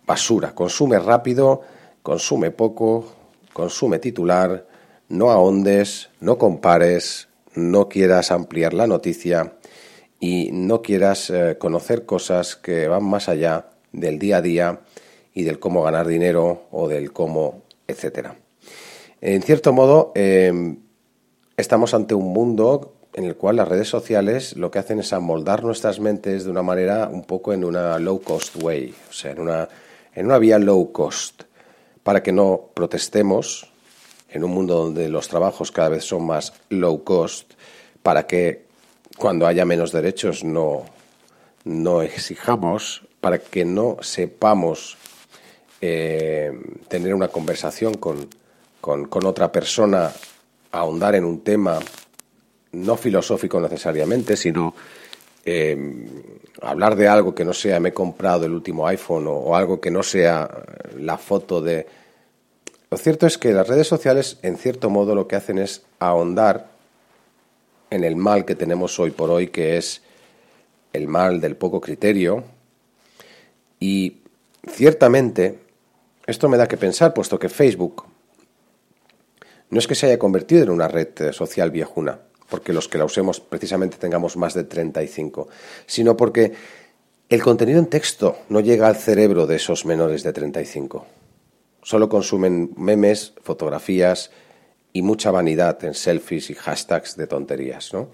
basura. 0.04 0.56
Consume 0.56 0.98
rápido, 0.98 1.60
consume 2.02 2.50
poco, 2.50 3.12
consume 3.52 4.00
titular, 4.00 4.66
no 5.08 5.30
ahondes, 5.30 6.10
no 6.18 6.36
compares, 6.36 7.28
no 7.54 7.88
quieras 7.88 8.30
ampliar 8.30 8.74
la 8.74 8.86
noticia 8.86 9.54
y 10.20 10.50
no 10.52 10.82
quieras 10.82 11.30
eh, 11.30 11.56
conocer 11.58 12.06
cosas 12.06 12.56
que 12.56 12.88
van 12.88 13.04
más 13.04 13.28
allá 13.28 13.66
del 13.92 14.18
día 14.18 14.38
a 14.38 14.42
día 14.42 14.80
y 15.32 15.42
del 15.44 15.58
cómo 15.58 15.82
ganar 15.82 16.06
dinero 16.06 16.62
o 16.70 16.88
del 16.88 17.12
cómo, 17.12 17.62
etcétera. 17.86 18.36
En 19.20 19.42
cierto 19.42 19.72
modo, 19.72 20.12
em, 20.14 20.78
estamos 21.56 21.94
ante 21.94 22.14
un 22.14 22.32
mundo 22.32 22.94
en 23.14 23.24
el 23.24 23.36
cual 23.36 23.56
las 23.56 23.68
redes 23.68 23.88
sociales 23.88 24.56
lo 24.56 24.70
que 24.70 24.78
hacen 24.78 24.98
es 24.98 25.12
amoldar 25.12 25.62
nuestras 25.62 26.00
mentes 26.00 26.44
de 26.44 26.50
una 26.50 26.62
manera 26.62 27.08
un 27.10 27.24
poco 27.24 27.52
en 27.52 27.64
una 27.64 27.98
low 27.98 28.20
cost 28.20 28.56
way, 28.62 28.94
o 29.08 29.12
sea, 29.12 29.32
en 29.32 29.40
una, 29.40 29.68
en 30.14 30.26
una 30.26 30.38
vía 30.38 30.58
low 30.58 30.92
cost, 30.92 31.42
para 32.02 32.22
que 32.22 32.32
no 32.32 32.70
protestemos 32.74 33.72
en 34.34 34.44
un 34.44 34.50
mundo 34.50 34.74
donde 34.74 35.08
los 35.08 35.28
trabajos 35.28 35.70
cada 35.70 35.88
vez 35.88 36.04
son 36.04 36.26
más 36.26 36.52
low 36.68 37.04
cost, 37.04 37.52
para 38.02 38.26
que 38.26 38.64
cuando 39.16 39.46
haya 39.46 39.64
menos 39.64 39.92
derechos 39.92 40.42
no, 40.42 40.84
no 41.64 42.02
exijamos, 42.02 43.02
para 43.20 43.38
que 43.38 43.64
no 43.64 43.96
sepamos 44.02 44.98
eh, 45.80 46.52
tener 46.88 47.14
una 47.14 47.28
conversación 47.28 47.94
con, 47.94 48.28
con, 48.80 49.24
otra 49.24 49.52
persona, 49.52 50.12
ahondar 50.72 51.14
en 51.14 51.24
un 51.24 51.40
tema 51.42 51.78
no 52.72 52.96
filosófico 52.96 53.60
necesariamente, 53.60 54.36
sino 54.36 54.74
eh, 55.44 55.76
hablar 56.60 56.96
de 56.96 57.06
algo 57.06 57.34
que 57.34 57.44
no 57.44 57.52
sea 57.52 57.78
me 57.78 57.90
he 57.90 57.94
comprado 57.94 58.46
el 58.46 58.52
último 58.52 58.86
iPhone 58.88 59.26
o, 59.28 59.54
algo 59.54 59.80
que 59.80 59.92
no 59.92 60.02
sea 60.02 60.50
la 60.98 61.18
foto 61.18 61.60
de... 61.60 61.86
Lo 62.94 62.98
cierto 62.98 63.26
es 63.26 63.38
que 63.38 63.52
las 63.52 63.66
redes 63.66 63.88
sociales, 63.88 64.38
en 64.42 64.56
cierto 64.56 64.88
modo, 64.88 65.16
lo 65.16 65.26
que 65.26 65.34
hacen 65.34 65.58
es 65.58 65.82
ahondar 65.98 66.68
en 67.90 68.04
el 68.04 68.14
mal 68.14 68.44
que 68.44 68.54
tenemos 68.54 69.00
hoy 69.00 69.10
por 69.10 69.30
hoy, 69.30 69.48
que 69.48 69.76
es 69.76 70.00
el 70.92 71.08
mal 71.08 71.40
del 71.40 71.56
poco 71.56 71.80
criterio. 71.80 72.44
Y 73.80 74.18
ciertamente, 74.68 75.58
esto 76.24 76.48
me 76.48 76.56
da 76.56 76.68
que 76.68 76.76
pensar, 76.76 77.14
puesto 77.14 77.36
que 77.36 77.48
Facebook 77.48 78.04
no 79.70 79.80
es 79.80 79.88
que 79.88 79.96
se 79.96 80.06
haya 80.06 80.18
convertido 80.20 80.62
en 80.62 80.70
una 80.70 80.86
red 80.86 81.32
social 81.32 81.72
viejuna, 81.72 82.20
porque 82.48 82.72
los 82.72 82.86
que 82.86 82.98
la 82.98 83.06
usemos 83.06 83.40
precisamente 83.40 83.96
tengamos 83.96 84.36
más 84.36 84.54
de 84.54 84.62
35, 84.62 85.48
sino 85.86 86.16
porque 86.16 86.52
el 87.28 87.42
contenido 87.42 87.80
en 87.80 87.86
texto 87.86 88.38
no 88.50 88.60
llega 88.60 88.86
al 88.86 88.94
cerebro 88.94 89.48
de 89.48 89.56
esos 89.56 89.84
menores 89.84 90.22
de 90.22 90.32
35. 90.32 91.23
Solo 91.84 92.08
consumen 92.08 92.72
memes, 92.76 93.34
fotografías 93.42 94.30
y 94.92 95.02
mucha 95.02 95.30
vanidad 95.30 95.84
en 95.84 95.92
selfies 95.92 96.48
y 96.48 96.54
hashtags 96.54 97.16
de 97.16 97.26
tonterías, 97.26 97.92
¿no? 97.92 98.08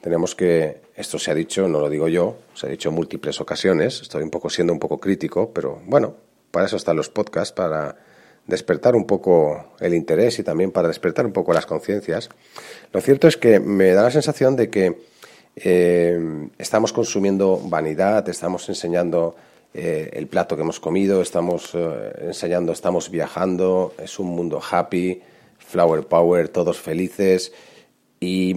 Tenemos 0.00 0.34
que, 0.34 0.80
esto 0.94 1.18
se 1.18 1.30
ha 1.30 1.34
dicho, 1.34 1.68
no 1.68 1.80
lo 1.80 1.90
digo 1.90 2.08
yo, 2.08 2.38
se 2.54 2.66
ha 2.66 2.70
dicho 2.70 2.88
en 2.88 2.94
múltiples 2.94 3.40
ocasiones, 3.40 4.00
estoy 4.00 4.22
un 4.22 4.30
poco 4.30 4.48
siendo 4.48 4.72
un 4.72 4.78
poco 4.78 4.98
crítico, 4.98 5.50
pero 5.52 5.82
bueno, 5.86 6.14
para 6.52 6.66
eso 6.66 6.76
están 6.76 6.96
los 6.96 7.10
podcasts, 7.10 7.52
para 7.52 7.96
despertar 8.46 8.94
un 8.94 9.06
poco 9.06 9.72
el 9.80 9.92
interés 9.92 10.38
y 10.38 10.44
también 10.44 10.70
para 10.70 10.88
despertar 10.88 11.26
un 11.26 11.32
poco 11.32 11.52
las 11.52 11.66
conciencias. 11.66 12.30
Lo 12.92 13.00
cierto 13.00 13.28
es 13.28 13.36
que 13.36 13.60
me 13.60 13.92
da 13.92 14.04
la 14.04 14.10
sensación 14.10 14.56
de 14.56 14.70
que 14.70 15.02
eh, 15.56 16.48
estamos 16.58 16.92
consumiendo 16.92 17.60
vanidad, 17.64 18.28
estamos 18.28 18.68
enseñando 18.68 19.34
eh, 19.72 20.10
el 20.14 20.26
plato 20.26 20.56
que 20.56 20.62
hemos 20.62 20.80
comido, 20.80 21.22
estamos 21.22 21.70
eh, 21.74 22.30
estamos 22.30 23.10
viajando, 23.10 23.94
es 24.02 24.18
un 24.18 24.28
mundo 24.28 24.60
happy, 24.60 25.22
flower 25.58 26.06
power, 26.06 26.48
todos 26.48 26.80
felices 26.80 27.52
y 28.18 28.54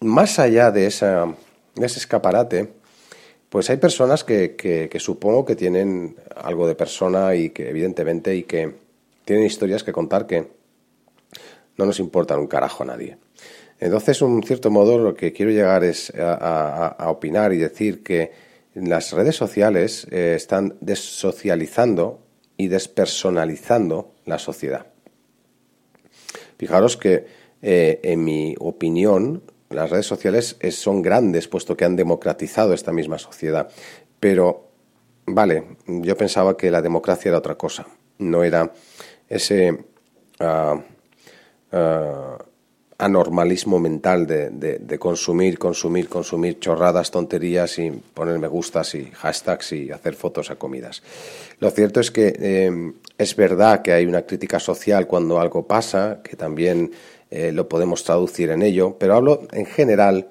más 0.00 0.38
allá 0.38 0.70
de, 0.70 0.86
esa, 0.86 1.34
ese 1.76 1.98
escaparate, 1.98 2.72
pues 3.48 3.70
hay 3.70 3.78
personas 3.78 4.24
que, 4.24 4.56
que, 4.56 5.00
supongo 5.00 5.44
que 5.44 5.56
tienen 5.56 6.16
algo 6.36 6.66
de 6.66 6.74
persona 6.74 7.34
y 7.34 7.50
que 7.50 7.70
evidentemente 7.70 8.34
y 8.36 8.42
que 8.42 8.74
tienen 9.24 9.46
historias 9.46 9.82
que 9.82 9.92
contar 9.92 10.26
que 10.26 10.48
no 11.76 11.86
nos 11.86 12.00
importan 12.00 12.40
un 12.40 12.46
carajo 12.46 12.82
a 12.82 12.86
nadie. 12.86 13.16
Entonces, 13.80 14.20
en 14.22 14.42
cierto 14.42 14.70
modo, 14.70 14.98
lo 14.98 15.14
que 15.14 15.32
quiero 15.32 15.52
llegar 15.52 15.84
es 15.84 16.12
a, 16.18 16.96
opinar 17.08 17.52
y 17.52 17.58
decir 17.58 18.02
que 18.02 18.47
las 18.74 19.12
redes 19.12 19.36
sociales 19.36 20.06
eh, 20.10 20.34
están 20.36 20.76
desocializando 20.80 22.20
y 22.56 22.68
despersonalizando 22.68 24.14
la 24.24 24.38
sociedad. 24.38 24.86
Fijaros 26.56 26.96
que, 26.96 27.26
eh, 27.62 28.00
en 28.02 28.24
mi 28.24 28.54
opinión, 28.58 29.42
las 29.70 29.90
redes 29.90 30.06
sociales 30.06 30.56
son 30.70 31.02
grandes, 31.02 31.46
puesto 31.46 31.76
que 31.76 31.84
han 31.84 31.96
democratizado 31.96 32.72
esta 32.72 32.92
misma 32.92 33.18
sociedad. 33.18 33.68
Pero, 34.18 34.70
vale, 35.26 35.76
yo 35.86 36.16
pensaba 36.16 36.56
que 36.56 36.70
la 36.70 36.82
democracia 36.82 37.28
era 37.28 37.38
otra 37.38 37.56
cosa. 37.56 37.86
No 38.18 38.42
era 38.42 38.72
ese 39.28 39.84
ah, 40.40 40.80
ah, 41.72 42.38
anormalismo 42.98 43.78
mental 43.78 44.26
de, 44.26 44.98
consumir, 44.98 45.56
consumir, 45.58 46.08
consumir 46.08 46.58
chorradas, 46.58 47.12
tonterías 47.12 47.78
y 47.78 47.90
poner 47.90 48.40
me 48.40 48.48
gustas 48.48 48.96
y 48.96 49.06
hashtags 49.06 49.72
y 49.72 49.92
hacer 49.92 50.14
fotos 50.14 50.50
a 50.50 50.56
comidas. 50.56 51.02
Lo 51.60 51.70
cierto 51.70 52.00
es 52.00 52.10
que 52.10 52.34
eh, 52.36 52.92
es 53.16 53.36
verdad 53.36 53.82
que 53.82 53.92
hay 53.92 54.04
una 54.04 54.22
crítica 54.22 54.58
social 54.58 55.06
cuando 55.06 55.40
algo 55.40 55.64
pasa, 55.66 56.20
que 56.24 56.36
también 56.36 56.90
eh, 57.30 57.52
lo 57.52 57.68
podemos 57.68 58.02
traducir 58.02 58.50
en 58.50 58.62
ello, 58.62 58.96
pero 58.98 59.14
hablo 59.14 59.46
en 59.52 59.66
general 59.66 60.28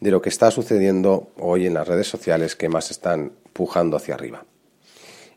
de 0.00 0.10
lo 0.10 0.22
que 0.22 0.30
está 0.30 0.50
sucediendo 0.50 1.28
hoy 1.38 1.66
en 1.66 1.74
las 1.74 1.86
redes 1.86 2.08
sociales 2.08 2.56
que 2.56 2.70
más 2.70 2.90
están 2.90 3.32
pujando 3.52 3.96
hacia 3.96 4.14
arriba. 4.14 4.44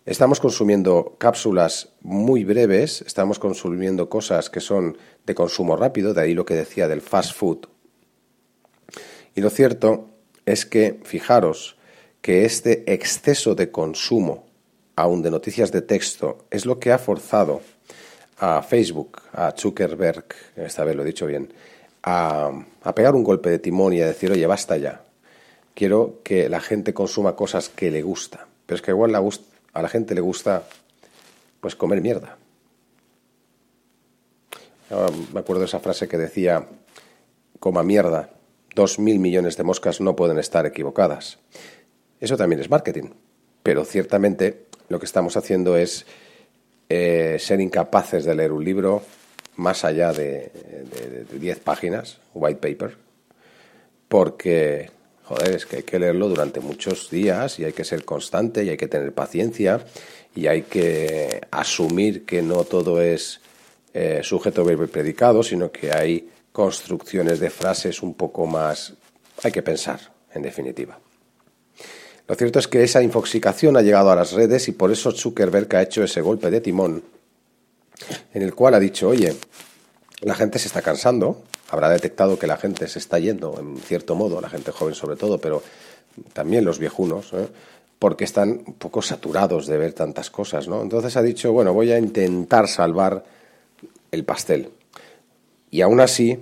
Estamos 0.09 0.39
consumiendo 0.39 1.17
cápsulas 1.19 1.89
muy 2.01 2.43
breves, 2.43 3.03
estamos 3.05 3.37
consumiendo 3.37 4.09
cosas 4.09 4.49
que 4.49 4.59
son 4.59 4.97
de 5.23 5.35
consumo 5.35 5.75
rápido, 5.75 6.15
de 6.15 6.21
ahí 6.21 6.33
lo 6.33 6.45
que 6.45 6.55
decía 6.55 6.87
del 6.87 7.01
fast 7.01 7.35
food. 7.35 7.67
Y 9.35 9.41
lo 9.41 9.51
cierto 9.51 10.09
es 10.47 10.65
que, 10.65 10.99
fijaros, 11.03 11.77
que 12.23 12.43
este 12.43 12.91
exceso 12.91 13.53
de 13.53 13.69
consumo, 13.69 14.47
aún 14.95 15.21
de 15.21 15.29
noticias 15.29 15.71
de 15.71 15.83
texto, 15.83 16.39
es 16.49 16.65
lo 16.65 16.79
que 16.79 16.91
ha 16.91 16.97
forzado 16.97 17.61
a 18.39 18.63
Facebook, 18.63 19.21
a 19.31 19.53
Zuckerberg, 19.55 20.25
esta 20.55 20.85
vez 20.85 20.95
lo 20.95 21.03
he 21.03 21.05
dicho 21.05 21.27
bien, 21.27 21.53
a, 22.01 22.51
pegar 22.95 23.13
un 23.13 23.23
golpe 23.23 23.51
de 23.51 23.59
timón 23.59 23.93
y 23.93 24.01
a 24.01 24.07
decir, 24.07 24.31
oye, 24.31 24.47
basta 24.47 24.75
ya. 24.75 25.03
Quiero 25.75 26.21
que 26.23 26.49
la 26.49 26.61
gente 26.61 26.95
consuma 26.95 27.35
cosas 27.35 27.69
que 27.69 27.91
le 27.91 28.01
gusta. 28.01 28.47
Pero 28.65 28.75
es 28.75 28.81
que 28.81 28.89
igual 28.89 29.11
a 29.73 29.81
la 29.81 29.89
gente 29.89 30.15
le 30.15 30.21
gusta 30.21 30.63
pues 31.59 31.75
comer 31.75 32.01
mierda. 32.01 32.37
me 35.33 35.39
acuerdo 35.39 35.61
de 35.61 35.65
esa 35.65 35.79
frase 35.79 36.07
que 36.07 36.17
decía, 36.17 36.67
coma 37.59 37.83
mierda, 37.83 38.31
dos 38.75 38.99
mil 38.99 39.19
millones 39.19 39.57
de 39.57 39.63
moscas 39.63 40.01
no 40.01 40.15
pueden 40.15 40.39
estar 40.39 40.65
equivocadas. 40.65 41.39
Eso 42.19 42.37
también 42.37 42.61
es 42.61 42.69
marketing. 42.69 43.09
Pero 43.63 43.85
ciertamente 43.85 44.65
lo 44.87 44.99
que 44.99 45.05
estamos 45.05 45.37
haciendo 45.37 45.77
es 45.77 46.05
eh, 46.89 47.37
ser 47.39 47.61
incapaces 47.61 48.25
de 48.25 48.35
leer 48.35 48.51
un 48.51 48.63
libro 48.63 49.03
más 49.55 49.83
allá 49.83 50.13
de 50.13 50.51
10 51.33 51.59
páginas, 51.59 52.19
white 52.33 52.59
paper, 52.59 52.97
porque, 54.07 54.89
joder, 55.29 55.55
es 55.55 55.67
que 55.67 55.77
hay 55.77 55.83
que 55.83 55.99
leerlo 55.99 56.27
durante 56.27 56.59
muchos 56.59 57.11
días 57.11 57.59
y 57.59 57.63
hay 57.63 57.71
que 57.71 57.83
ser 57.83 58.03
constante 58.03 58.63
y 58.63 58.69
hay 58.69 58.77
que 58.77 58.87
tener 58.87 59.13
paciencia 59.13 59.85
y 60.35 60.47
hay 60.47 60.63
que 60.63 61.41
asumir 61.51 62.25
que 62.25 62.41
no 62.41 62.63
todo 62.63 62.99
es 62.99 63.39
eh, 63.93 64.21
sujeto, 64.23 64.65
verbo 64.65 64.85
y 64.85 64.87
predicado, 64.87 65.43
sino 65.43 65.71
que 65.71 65.91
hay 65.91 66.27
construcciones 66.51 67.39
de 67.39 67.51
frases 67.51 68.01
un 68.01 68.15
poco 68.15 68.47
más... 68.47 68.95
hay 69.43 69.51
que 69.51 69.61
pensar, 69.61 69.99
en 70.33 70.41
definitiva. 70.41 70.99
Lo 72.27 72.33
cierto 72.33 72.57
es 72.57 72.67
que 72.67 72.83
esa 72.83 73.03
infoxicación 73.03 73.77
ha 73.77 73.83
llegado 73.83 74.09
a 74.09 74.15
las 74.15 74.31
redes 74.31 74.67
y 74.67 74.71
por 74.71 74.91
eso 74.91 75.11
Zuckerberg 75.11 75.75
ha 75.75 75.83
hecho 75.83 76.03
ese 76.03 76.21
golpe 76.21 76.49
de 76.49 76.61
timón 76.61 77.03
en 78.33 78.41
el 78.41 78.55
cual 78.55 78.73
ha 78.73 78.79
dicho, 78.79 79.09
oye, 79.09 79.35
la 80.21 80.33
gente 80.33 80.57
se 80.57 80.67
está 80.67 80.81
cansando, 80.81 81.43
habrá 81.71 81.89
detectado 81.89 82.39
que 82.39 82.47
la 82.47 82.57
gente 82.57 82.87
se 82.87 82.99
está 82.99 83.19
yendo, 83.19 83.55
en 83.59 83.77
cierto 83.77 84.15
modo, 84.15 84.41
la 84.41 84.49
gente 84.49 84.71
joven 84.71 84.95
sobre 84.95 85.15
todo, 85.15 85.39
pero 85.39 85.61
también 86.33 86.65
los 86.65 86.79
viejunos, 86.79 87.31
¿eh? 87.33 87.47
porque 87.99 88.23
están 88.23 88.63
un 88.65 88.73
poco 88.73 89.01
saturados 89.01 89.67
de 89.67 89.77
ver 89.77 89.93
tantas 89.93 90.29
cosas, 90.29 90.67
¿no? 90.67 90.81
Entonces 90.81 91.15
ha 91.17 91.21
dicho, 91.21 91.51
bueno, 91.51 91.73
voy 91.73 91.91
a 91.91 91.99
intentar 91.99 92.67
salvar 92.67 93.25
el 94.11 94.23
pastel. 94.23 94.69
Y 95.69 95.81
aún 95.81 95.99
así, 95.99 96.39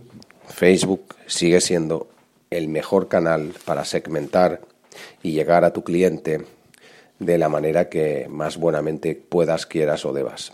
Facebook 0.47 1.15
sigue 1.25 1.59
siendo 1.59 2.07
el 2.49 2.67
mejor 2.69 3.07
canal 3.07 3.53
para 3.65 3.85
segmentar 3.85 4.61
y 5.21 5.31
llegar 5.31 5.65
a 5.65 5.73
tu 5.73 5.83
cliente 5.83 6.45
de 7.19 7.37
la 7.37 7.49
manera 7.49 7.89
que 7.89 8.27
más 8.29 8.57
buenamente 8.57 9.15
puedas, 9.15 9.65
quieras 9.65 10.05
o 10.05 10.13
debas. 10.13 10.53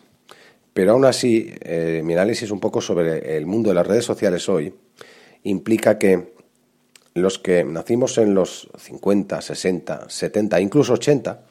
Pero 0.73 0.93
aún 0.93 1.05
así, 1.05 1.53
eh, 1.61 2.01
mi 2.03 2.13
análisis 2.13 2.49
un 2.51 2.59
poco 2.59 2.81
sobre 2.81 3.37
el 3.37 3.45
mundo 3.45 3.69
de 3.69 3.75
las 3.75 3.85
redes 3.85 4.05
sociales 4.05 4.49
hoy 4.49 4.73
implica 5.43 5.99
que 5.99 6.33
los 7.13 7.37
que 7.37 7.63
nacimos 7.63 8.17
en 8.17 8.33
los 8.33 8.69
50, 8.77 9.41
60, 9.41 10.09
70, 10.09 10.59
incluso 10.59 10.93
80, 10.93 11.41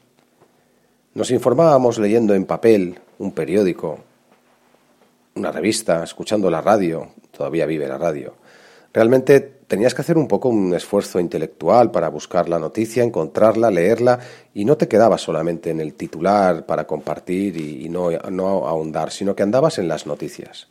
nos 1.13 1.31
informábamos 1.31 1.99
leyendo 1.99 2.33
en 2.33 2.45
papel 2.45 2.99
un 3.19 3.31
periódico, 3.31 3.99
una 5.35 5.51
revista, 5.51 6.03
escuchando 6.03 6.49
la 6.49 6.61
radio, 6.61 7.11
todavía 7.31 7.65
vive 7.65 7.87
la 7.87 7.97
radio. 7.97 8.35
Realmente 8.93 9.39
tenías 9.41 9.95
que 9.95 10.01
hacer 10.01 10.19
un 10.19 10.27
poco 10.27 10.49
un 10.49 10.73
esfuerzo 10.75 11.19
intelectual 11.19 11.89
para 11.89 12.09
buscar 12.09 12.47
la 12.47 12.59
noticia, 12.59 13.03
encontrarla, 13.03 13.71
leerla, 13.71 14.19
y 14.53 14.65
no 14.65 14.77
te 14.77 14.87
quedabas 14.87 15.21
solamente 15.21 15.71
en 15.71 15.79
el 15.79 15.95
titular 15.95 16.67
para 16.67 16.85
compartir 16.85 17.57
y, 17.57 17.89
no, 17.89 18.11
no 18.11 18.67
ahondar, 18.67 19.11
sino 19.11 19.35
que 19.35 19.41
andabas 19.41 19.79
en 19.79 19.87
las 19.87 20.05
noticias. 20.05 20.67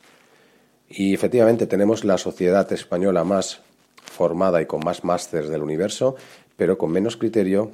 Y 0.89 1.15
efectivamente 1.15 1.67
tenemos 1.67 2.05
la 2.05 2.17
sociedad 2.17 2.73
española 2.73 3.25
más 3.25 3.61
formada 4.05 4.63
y 4.63 4.67
con 4.67 4.85
más 4.85 5.03
másters 5.03 5.49
del 5.49 5.63
universo, 5.63 6.15
pero 6.57 6.79
con 6.79 6.93
menos 6.93 7.17
criterio 7.17 7.73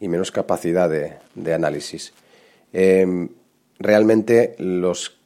y 0.00 0.08
menos 0.08 0.32
capacidad 0.32 0.90
de, 0.90 1.54
análisis. 1.54 2.12
Em, 2.72 3.28
realmente 3.78 4.56
los 4.58 5.16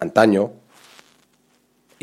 antaño 0.00 0.50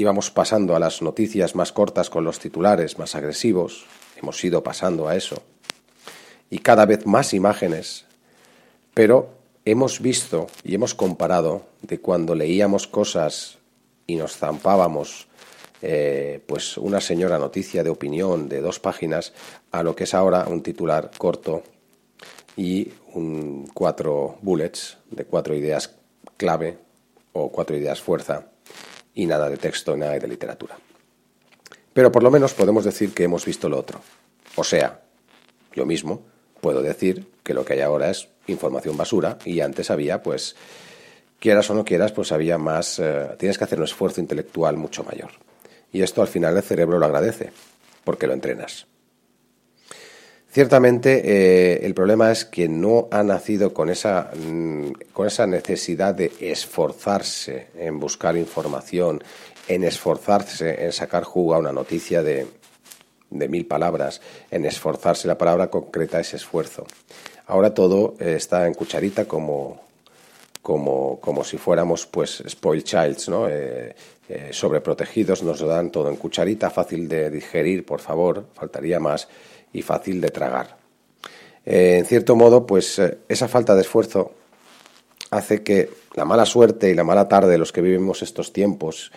íbamos 0.01 0.31
pasando 0.31 0.75
a 0.75 0.79
las 0.79 1.01
noticias 1.01 1.55
más 1.55 1.71
cortas 1.71 2.09
con 2.09 2.23
los 2.23 2.39
titulares 2.39 2.97
más 2.97 3.15
agresivos, 3.15 3.85
hemos 4.19 4.43
ido 4.43 4.63
pasando 4.63 5.07
a 5.07 5.15
eso, 5.15 5.41
y 6.49 6.57
cada 6.59 6.85
vez 6.85 7.05
más 7.05 7.33
imágenes, 7.33 8.05
pero 8.93 9.29
hemos 9.63 10.01
visto 10.01 10.47
y 10.63 10.73
hemos 10.73 10.95
comparado 10.95 11.61
de 11.83 11.99
cuando 11.99 12.33
leíamos 12.33 12.87
cosas 12.87 13.59
y 14.07 14.15
nos 14.15 14.37
zampábamos 14.37 15.27
eh, 15.83 16.41
pues 16.47 16.77
una 16.77 16.99
señora 16.99 17.37
noticia 17.37 17.83
de 17.83 17.89
opinión 17.89 18.49
de 18.49 18.61
dos 18.61 18.79
páginas 18.79 19.33
a 19.71 19.83
lo 19.83 19.95
que 19.95 20.03
es 20.03 20.13
ahora 20.13 20.45
un 20.47 20.61
titular 20.61 21.11
corto 21.17 21.63
y 22.57 22.91
un 23.13 23.69
cuatro 23.73 24.37
bullets 24.41 24.97
de 25.09 25.25
cuatro 25.25 25.55
ideas 25.55 25.95
clave 26.37 26.77
o 27.33 27.51
cuatro 27.51 27.77
ideas 27.77 28.01
fuerza 28.01 28.50
y 29.13 29.25
nada 29.25 29.49
de 29.49 29.57
texto, 29.57 29.95
nada 29.95 30.17
de 30.17 30.27
literatura. 30.27 30.77
Pero 31.93 32.11
por 32.11 32.23
lo 32.23 32.31
menos 32.31 32.53
podemos 32.53 32.85
decir 32.85 33.13
que 33.13 33.23
hemos 33.23 33.45
visto 33.45 33.67
lo 33.69 33.77
otro. 33.77 34.01
O 34.55 34.63
sea, 34.63 35.01
yo 35.73 35.85
mismo 35.85 36.23
puedo 36.61 36.81
decir 36.81 37.27
que 37.43 37.53
lo 37.53 37.65
que 37.65 37.73
hay 37.73 37.81
ahora 37.81 38.09
es 38.09 38.29
información 38.47 38.97
basura 38.97 39.37
y 39.45 39.61
antes 39.61 39.91
había, 39.91 40.21
pues, 40.23 40.55
quieras 41.39 41.69
o 41.69 41.73
no 41.73 41.83
quieras, 41.83 42.11
pues 42.11 42.31
había 42.31 42.57
más, 42.57 42.99
eh, 42.99 43.29
tienes 43.37 43.57
que 43.57 43.63
hacer 43.63 43.79
un 43.79 43.85
esfuerzo 43.85 44.21
intelectual 44.21 44.77
mucho 44.77 45.03
mayor. 45.03 45.31
Y 45.91 46.01
esto 46.01 46.21
al 46.21 46.27
final 46.27 46.55
el 46.55 46.63
cerebro 46.63 46.99
lo 46.99 47.05
agradece, 47.05 47.51
porque 48.03 48.27
lo 48.27 48.33
entrenas. 48.33 48.87
Ciertamente 50.51 51.21
eh, 51.23 51.85
el 51.85 51.93
problema 51.93 52.29
es 52.29 52.43
que 52.43 52.67
no 52.67 53.07
ha 53.09 53.23
nacido 53.23 53.73
con 53.73 53.89
esa, 53.89 54.31
mm, 54.35 54.91
con 55.13 55.27
esa 55.27 55.47
necesidad 55.47 56.13
de 56.13 56.31
esforzarse 56.41 57.67
en 57.77 57.99
buscar 58.01 58.35
información, 58.35 59.23
en 59.69 59.85
esforzarse 59.85 60.83
en 60.83 60.91
sacar 60.91 61.23
jugo 61.23 61.55
a 61.55 61.59
una 61.59 61.71
noticia 61.71 62.21
de, 62.21 62.47
de 63.29 63.47
mil 63.47 63.65
palabras, 63.65 64.21
en 64.51 64.65
esforzarse. 64.65 65.27
La 65.27 65.37
palabra 65.37 65.69
concreta 65.69 66.19
es 66.19 66.33
esfuerzo. 66.33 66.85
Ahora 67.47 67.73
todo 67.73 68.15
eh, 68.19 68.35
está 68.35 68.67
en 68.67 68.73
cucharita 68.73 69.25
como, 69.25 69.79
como, 70.61 71.19
como 71.19 71.43
si 71.43 71.57
fuéramos 71.57 72.05
pues 72.05 72.43
spoiled 72.47 72.83
childs, 72.83 73.29
¿no? 73.29 73.47
Eh, 73.49 73.95
eh, 74.29 74.49
sobreprotegidos, 74.51 75.43
nos 75.43 75.59
lo 75.59 75.67
dan 75.67 75.91
todo 75.91 76.09
en 76.09 76.15
cucharita, 76.15 76.69
fácil 76.69 77.09
de 77.09 77.29
digerir, 77.29 77.85
por 77.85 77.99
favor, 77.99 78.45
faltaría 78.53 78.99
más, 78.99 79.27
y 79.73 79.81
fácil 79.81 80.21
de 80.21 80.29
tragar. 80.29 80.77
Eh, 81.65 81.97
en 81.99 82.05
cierto 82.05 82.35
modo, 82.35 82.65
pues 82.65 82.99
eh, 82.99 83.19
esa 83.27 83.47
falta 83.47 83.75
de 83.75 83.81
esfuerzo 83.81 84.33
hace 85.29 85.63
que 85.63 85.89
la 86.15 86.25
mala 86.25 86.45
suerte 86.45 86.89
y 86.89 86.95
la 86.95 87.03
mala 87.03 87.27
tarde 87.27 87.51
de 87.51 87.57
los 87.57 87.71
que 87.71 87.81
vivimos 87.81 88.21
estos 88.21 88.51
tiempos 88.51 89.11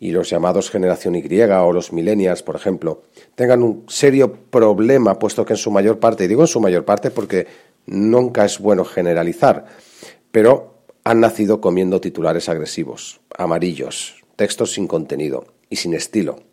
y 0.00 0.12
los 0.12 0.30
llamados 0.30 0.70
generación 0.70 1.14
Y 1.14 1.40
o 1.42 1.72
los 1.72 1.92
millennials, 1.92 2.42
por 2.42 2.56
ejemplo, 2.56 3.02
tengan 3.34 3.62
un 3.62 3.84
serio 3.86 4.32
problema, 4.32 5.18
puesto 5.18 5.44
que 5.44 5.52
en 5.52 5.58
su 5.58 5.70
mayor 5.70 6.00
parte, 6.00 6.24
y 6.24 6.28
digo 6.28 6.42
en 6.42 6.48
su 6.48 6.60
mayor 6.60 6.86
parte 6.86 7.10
porque 7.10 7.46
nunca 7.86 8.46
es 8.46 8.58
bueno 8.58 8.84
generalizar, 8.84 9.66
pero 10.32 10.80
han 11.04 11.20
nacido 11.20 11.60
comiendo 11.60 12.00
titulares 12.00 12.48
agresivos, 12.48 13.20
amarillos, 13.36 14.24
textos 14.36 14.72
sin 14.72 14.86
contenido 14.86 15.44
y 15.68 15.76
sin 15.76 15.94
estilo. 15.94 16.49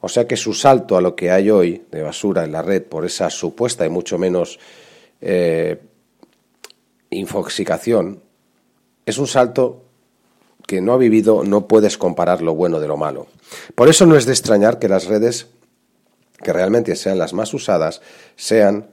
O 0.00 0.08
sea 0.08 0.26
que 0.26 0.36
su 0.36 0.52
salto 0.54 0.96
a 0.96 1.00
lo 1.00 1.16
que 1.16 1.30
hay 1.30 1.50
hoy 1.50 1.84
de 1.90 2.02
basura 2.02 2.44
en 2.44 2.52
la 2.52 2.62
red 2.62 2.82
por 2.82 3.04
esa 3.04 3.30
supuesta 3.30 3.86
y 3.86 3.88
mucho 3.88 4.18
menos 4.18 4.58
eh, 5.20 5.80
infoxicación 7.10 8.22
es 9.06 9.18
un 9.18 9.26
salto 9.26 9.84
que 10.66 10.80
no 10.80 10.92
ha 10.92 10.98
vivido, 10.98 11.44
no 11.44 11.68
puedes 11.68 11.96
comparar 11.96 12.42
lo 12.42 12.54
bueno 12.54 12.80
de 12.80 12.88
lo 12.88 12.96
malo. 12.96 13.28
Por 13.74 13.88
eso 13.88 14.04
no 14.04 14.16
es 14.16 14.26
de 14.26 14.32
extrañar 14.32 14.78
que 14.78 14.88
las 14.88 15.06
redes 15.06 15.46
que 16.42 16.52
realmente 16.52 16.96
sean 16.96 17.18
las 17.18 17.32
más 17.32 17.54
usadas 17.54 18.02
sean 18.34 18.90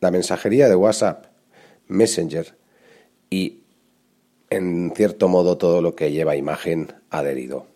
la 0.00 0.10
mensajería 0.10 0.68
de 0.68 0.74
WhatsApp, 0.74 1.26
Messenger 1.88 2.56
y, 3.28 3.60
en 4.48 4.92
cierto 4.96 5.28
modo, 5.28 5.58
todo 5.58 5.82
lo 5.82 5.94
que 5.94 6.10
lleva 6.10 6.36
imagen 6.36 6.94
adherido. 7.10 7.66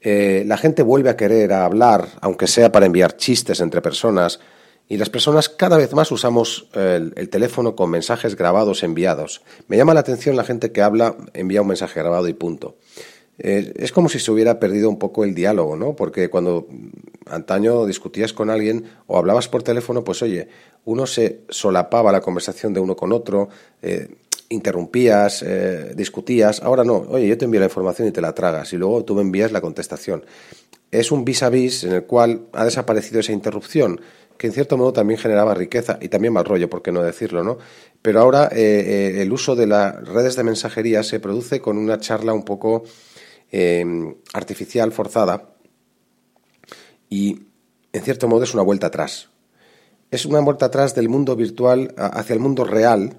Eh, 0.00 0.44
la 0.46 0.56
gente 0.56 0.82
vuelve 0.82 1.10
a 1.10 1.16
querer 1.16 1.52
hablar, 1.52 2.08
aunque 2.20 2.46
sea 2.46 2.70
para 2.72 2.86
enviar 2.86 3.16
chistes 3.16 3.60
entre 3.60 3.82
personas, 3.82 4.40
y 4.88 4.96
las 4.96 5.10
personas 5.10 5.48
cada 5.48 5.76
vez 5.76 5.92
más 5.92 6.10
usamos 6.10 6.68
el, 6.72 7.28
teléfono 7.28 7.76
con 7.76 7.90
mensajes 7.90 8.36
grabados 8.36 8.82
enviados. 8.82 9.42
Me 9.66 9.76
llama 9.76 9.92
la 9.92 10.00
atención 10.00 10.34
la 10.34 10.44
gente 10.44 10.72
que 10.72 10.80
habla, 10.80 11.14
envía 11.34 11.60
un 11.60 11.68
mensaje 11.68 12.00
grabado 12.00 12.26
y 12.28 12.32
punto. 12.32 12.76
Eh, 13.38 13.74
es 13.76 13.92
como 13.92 14.08
si 14.08 14.18
se 14.18 14.32
hubiera 14.32 14.58
perdido 14.58 14.88
un 14.88 14.98
poco 14.98 15.24
el 15.24 15.34
diálogo, 15.34 15.76
¿no? 15.76 15.94
Porque 15.94 16.30
cuando 16.30 16.66
antaño 17.26 17.84
discutías 17.84 18.32
con 18.32 18.48
alguien 18.48 18.84
o 19.06 19.18
hablabas 19.18 19.46
por 19.48 19.62
teléfono, 19.62 20.04
pues 20.04 20.22
oye, 20.22 20.48
uno 20.86 21.06
se 21.06 21.42
solapaba 21.50 22.10
la 22.10 22.22
conversación 22.22 22.72
de 22.72 22.80
uno 22.80 22.96
con 22.96 23.12
otro, 23.12 23.50
eh, 23.82 24.08
interrumpías, 24.48 25.42
eh, 25.42 25.92
discutías. 25.94 26.62
Ahora 26.62 26.84
no, 26.84 26.96
oye, 27.08 27.26
yo 27.26 27.36
te 27.36 27.44
envío 27.44 27.60
la 27.60 27.66
información 27.66 28.08
y 28.08 28.12
te 28.12 28.20
la 28.20 28.34
tragas 28.34 28.72
y 28.72 28.76
luego 28.76 29.04
tú 29.04 29.14
me 29.14 29.22
envías 29.22 29.52
la 29.52 29.60
contestación. 29.60 30.24
Es 30.90 31.12
un 31.12 31.24
vis 31.24 31.42
a 31.42 31.50
vis 31.50 31.84
en 31.84 31.92
el 31.92 32.04
cual 32.04 32.46
ha 32.52 32.64
desaparecido 32.64 33.20
esa 33.20 33.32
interrupción, 33.32 34.00
que 34.38 34.46
en 34.46 34.52
cierto 34.52 34.76
modo 34.78 34.92
también 34.92 35.20
generaba 35.20 35.54
riqueza 35.54 35.98
y 36.00 36.08
también 36.08 36.32
mal 36.32 36.44
rollo, 36.44 36.70
por 36.70 36.82
qué 36.82 36.92
no 36.92 37.02
decirlo, 37.02 37.44
¿no? 37.44 37.58
Pero 38.00 38.20
ahora 38.20 38.48
eh, 38.52 39.16
eh, 39.16 39.22
el 39.22 39.32
uso 39.32 39.54
de 39.54 39.66
las 39.66 39.96
redes 40.08 40.36
de 40.36 40.44
mensajería 40.44 41.02
se 41.02 41.20
produce 41.20 41.60
con 41.60 41.76
una 41.76 41.98
charla 41.98 42.32
un 42.32 42.44
poco 42.44 42.84
artificial, 44.34 44.92
forzada, 44.92 45.54
y 47.08 47.46
en 47.94 48.02
cierto 48.02 48.28
modo 48.28 48.44
es 48.44 48.52
una 48.52 48.62
vuelta 48.62 48.88
atrás. 48.88 49.30
Es 50.10 50.26
una 50.26 50.40
vuelta 50.40 50.66
atrás 50.66 50.94
del 50.94 51.08
mundo 51.08 51.34
virtual 51.34 51.94
hacia 51.96 52.34
el 52.34 52.40
mundo 52.40 52.64
real, 52.64 53.16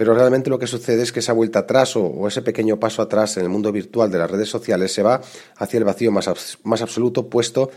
pero 0.00 0.14
realmente 0.14 0.48
lo 0.48 0.58
que 0.58 0.66
sucede 0.66 1.02
es 1.02 1.12
que 1.12 1.20
esa 1.20 1.34
vuelta 1.34 1.58
atrás 1.58 1.94
o, 1.94 2.26
ese 2.26 2.40
pequeño 2.40 2.80
paso 2.80 3.02
atrás 3.02 3.36
en 3.36 3.42
el 3.42 3.50
mundo 3.50 3.70
virtual 3.70 4.10
de 4.10 4.16
las 4.16 4.30
redes 4.30 4.48
sociales 4.48 4.94
se 4.94 5.02
va 5.02 5.20
hacia 5.58 5.76
el 5.76 5.84
vacío 5.84 6.10
más, 6.10 6.26
absoluto, 6.26 7.28
puesto 7.28 7.70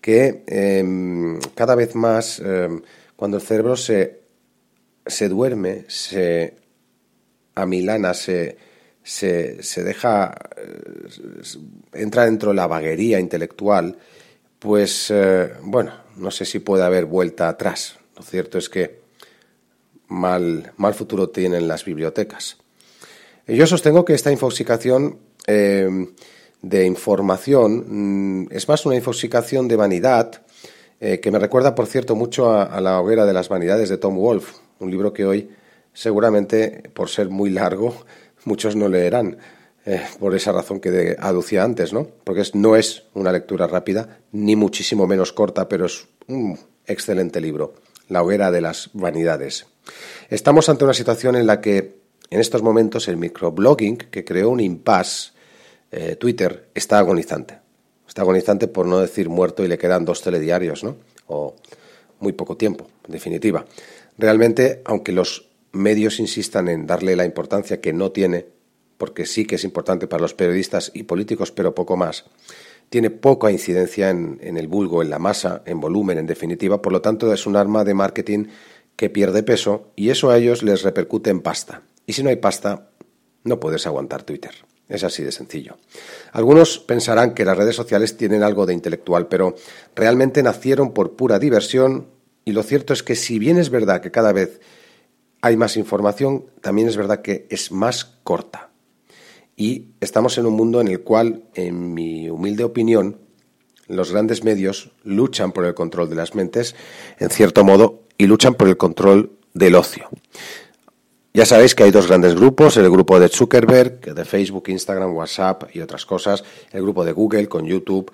que 0.00 0.44
em, 0.46 1.40
cada 1.56 1.74
vez 1.74 1.96
más 1.96 2.38
em, 2.38 2.80
cuando 3.16 3.38
el 3.38 3.42
cerebro 3.42 3.76
se, 3.76 4.20
se 5.04 5.28
duerme, 5.28 5.84
se 5.88 6.54
amilana, 7.56 8.14
se, 8.14 8.56
se, 9.02 9.82
deja, 9.82 10.32
eh, 10.56 11.08
entra 11.94 12.26
dentro 12.26 12.50
de 12.50 12.54
la 12.54 12.68
vaguería 12.68 13.18
intelectual, 13.18 13.98
pues 14.60 15.10
eh, 15.10 15.54
bueno, 15.62 15.92
no 16.18 16.30
sé 16.30 16.44
si 16.44 16.60
puede 16.60 16.84
haber 16.84 17.06
vuelta 17.06 17.48
atrás. 17.48 17.96
Lo 18.16 18.22
cierto 18.22 18.58
es 18.58 18.68
que 18.68 19.03
mal, 20.14 20.72
futuro 20.94 21.28
tienen 21.28 21.68
las 21.68 21.84
bibliotecas. 21.84 22.58
Yo 23.46 23.66
sostengo 23.66 24.04
que 24.04 24.14
esta 24.14 24.32
infoxicación 24.32 25.18
eh, 25.46 26.06
de 26.62 26.86
información, 26.86 28.44
mm, 28.44 28.48
es 28.50 28.68
más 28.68 28.86
una 28.86 28.94
infoxicación 28.94 29.68
de 29.68 29.76
vanidad, 29.76 30.42
eh, 31.00 31.20
que 31.20 31.30
me 31.30 31.38
recuerda, 31.38 31.74
por 31.74 31.86
cierto, 31.86 32.14
mucho 32.14 32.50
a, 32.50 32.80
la 32.80 33.00
hoguera 33.00 33.26
de 33.26 33.34
las 33.34 33.48
vanidades 33.50 33.90
de 33.90 33.98
Tom 33.98 34.16
Wolfe, 34.16 34.54
un 34.78 34.90
libro 34.90 35.12
que 35.12 35.26
hoy 35.26 35.50
seguramente, 35.92 36.90
por 36.94 37.10
ser 37.10 37.28
muy 37.28 37.50
largo, 37.50 37.94
muchos 38.44 38.76
no 38.76 38.88
leerán, 38.88 39.36
eh, 39.84 40.00
por 40.18 40.34
esa 40.34 40.52
razón 40.52 40.80
que 40.80 41.14
aducía 41.18 41.62
antes, 41.62 41.92
¿no? 41.92 42.08
Porque 42.24 42.42
no 42.54 42.76
es 42.76 43.04
una 43.12 43.32
lectura 43.32 43.66
rápida, 43.66 44.20
ni 44.32 44.56
muchísimo 44.56 45.06
menos 45.06 45.34
corta, 45.34 45.68
pero 45.68 45.84
es 45.84 46.06
un 46.26 46.58
excelente 46.86 47.40
libro, 47.40 47.74
La 48.08 48.22
hoguera 48.22 48.50
de 48.50 48.60
las 48.60 48.90
vanidades. 48.92 49.66
Estamos 50.30 50.68
ante 50.68 50.84
una 50.84 50.94
situación 50.94 51.36
en 51.36 51.46
la 51.46 51.60
que 51.60 51.98
en 52.30 52.40
estos 52.40 52.62
momentos 52.62 53.08
el 53.08 53.16
microblogging, 53.16 53.96
que 53.96 54.24
creó 54.24 54.50
un 54.50 54.60
impasse, 54.60 55.32
eh, 55.92 56.16
Twitter, 56.16 56.68
está 56.74 56.98
agonizante. 56.98 57.58
Está 58.08 58.22
agonizante 58.22 58.66
por 58.68 58.86
no 58.86 58.98
decir 58.98 59.28
muerto 59.28 59.64
y 59.64 59.68
le 59.68 59.78
quedan 59.78 60.04
dos 60.04 60.22
telediarios, 60.22 60.84
¿no? 60.84 60.96
O 61.26 61.54
muy 62.20 62.32
poco 62.32 62.56
tiempo, 62.56 62.88
en 63.06 63.12
definitiva. 63.12 63.64
Realmente, 64.18 64.82
aunque 64.84 65.12
los 65.12 65.48
medios 65.72 66.20
insistan 66.20 66.68
en 66.68 66.86
darle 66.86 67.16
la 67.16 67.24
importancia 67.24 67.80
que 67.80 67.92
no 67.92 68.12
tiene, 68.12 68.46
porque 68.98 69.26
sí 69.26 69.44
que 69.46 69.56
es 69.56 69.64
importante 69.64 70.06
para 70.06 70.22
los 70.22 70.34
periodistas 70.34 70.90
y 70.94 71.04
políticos, 71.04 71.50
pero 71.50 71.74
poco 71.74 71.96
más, 71.96 72.24
tiene 72.94 73.10
poca 73.10 73.50
incidencia 73.50 74.08
en, 74.08 74.38
el 74.40 74.68
vulgo, 74.68 75.02
en 75.02 75.10
la 75.10 75.18
masa, 75.18 75.64
en 75.66 75.80
volumen, 75.80 76.16
en 76.16 76.28
definitiva, 76.28 76.80
por 76.80 76.92
lo 76.92 77.00
tanto 77.02 77.32
es 77.32 77.44
un 77.44 77.56
arma 77.56 77.82
de 77.82 77.92
marketing 77.92 78.44
que 78.94 79.10
pierde 79.10 79.42
peso 79.42 79.90
y 79.96 80.10
eso 80.10 80.30
a 80.30 80.38
ellos 80.38 80.62
les 80.62 80.84
repercute 80.84 81.30
en 81.30 81.40
pasta. 81.40 81.82
Y 82.06 82.12
si 82.12 82.22
no 82.22 82.28
hay 82.28 82.36
pasta, 82.36 82.90
no 83.42 83.58
puedes 83.58 83.88
aguantar 83.88 84.22
Twitter. 84.22 84.52
Es 84.88 85.02
así 85.02 85.24
de 85.24 85.32
sencillo. 85.32 85.76
Algunos 86.30 86.78
pensarán 86.78 87.34
que 87.34 87.44
las 87.44 87.56
redes 87.56 87.74
sociales 87.74 88.16
tienen 88.16 88.44
algo 88.44 88.64
de 88.64 88.74
intelectual, 88.74 89.26
pero 89.26 89.56
realmente 89.96 90.40
nacieron 90.44 90.92
por 90.92 91.16
pura 91.16 91.40
diversión 91.40 92.06
y 92.44 92.52
lo 92.52 92.62
cierto 92.62 92.92
es 92.92 93.02
que 93.02 93.16
si 93.16 93.40
bien 93.40 93.58
es 93.58 93.70
verdad 93.70 94.02
que 94.02 94.12
cada 94.12 94.32
vez 94.32 94.60
hay 95.40 95.56
más 95.56 95.76
información, 95.76 96.46
también 96.60 96.86
es 96.86 96.96
verdad 96.96 97.22
que 97.22 97.48
es 97.50 97.72
más 97.72 98.04
corta. 98.22 98.70
Y 99.56 99.88
estamos 100.00 100.36
en 100.38 100.46
un 100.46 100.54
mundo 100.54 100.80
en 100.80 100.88
el 100.88 101.00
cual, 101.00 101.44
en 101.54 101.94
mi 101.94 102.28
humilde 102.28 102.64
opinión, 102.64 103.18
los 103.86 104.12
grandes 104.12 104.44
medios 104.44 104.90
luchan 105.04 105.52
por 105.52 105.64
el 105.64 105.74
control 105.74 106.08
de 106.08 106.16
las 106.16 106.34
mentes, 106.34 106.74
en 107.18 107.30
cierto 107.30 107.64
modo, 107.64 108.02
y 108.18 108.26
luchan 108.26 108.54
por 108.54 108.68
el 108.68 108.76
control 108.76 109.32
del 109.52 109.74
ocio. 109.74 110.08
Ya 111.32 111.44
sabéis 111.44 111.74
que 111.74 111.82
hay 111.82 111.90
dos 111.90 112.06
grandes 112.06 112.34
grupos, 112.34 112.76
el 112.76 112.88
grupo 112.88 113.18
de 113.18 113.28
Zuckerberg, 113.28 114.14
de 114.14 114.24
Facebook, 114.24 114.68
Instagram, 114.68 115.14
WhatsApp 115.16 115.64
y 115.74 115.80
otras 115.80 116.06
cosas, 116.06 116.44
el 116.70 116.82
grupo 116.82 117.04
de 117.04 117.12
Google 117.12 117.48
con 117.48 117.66
YouTube 117.66 118.12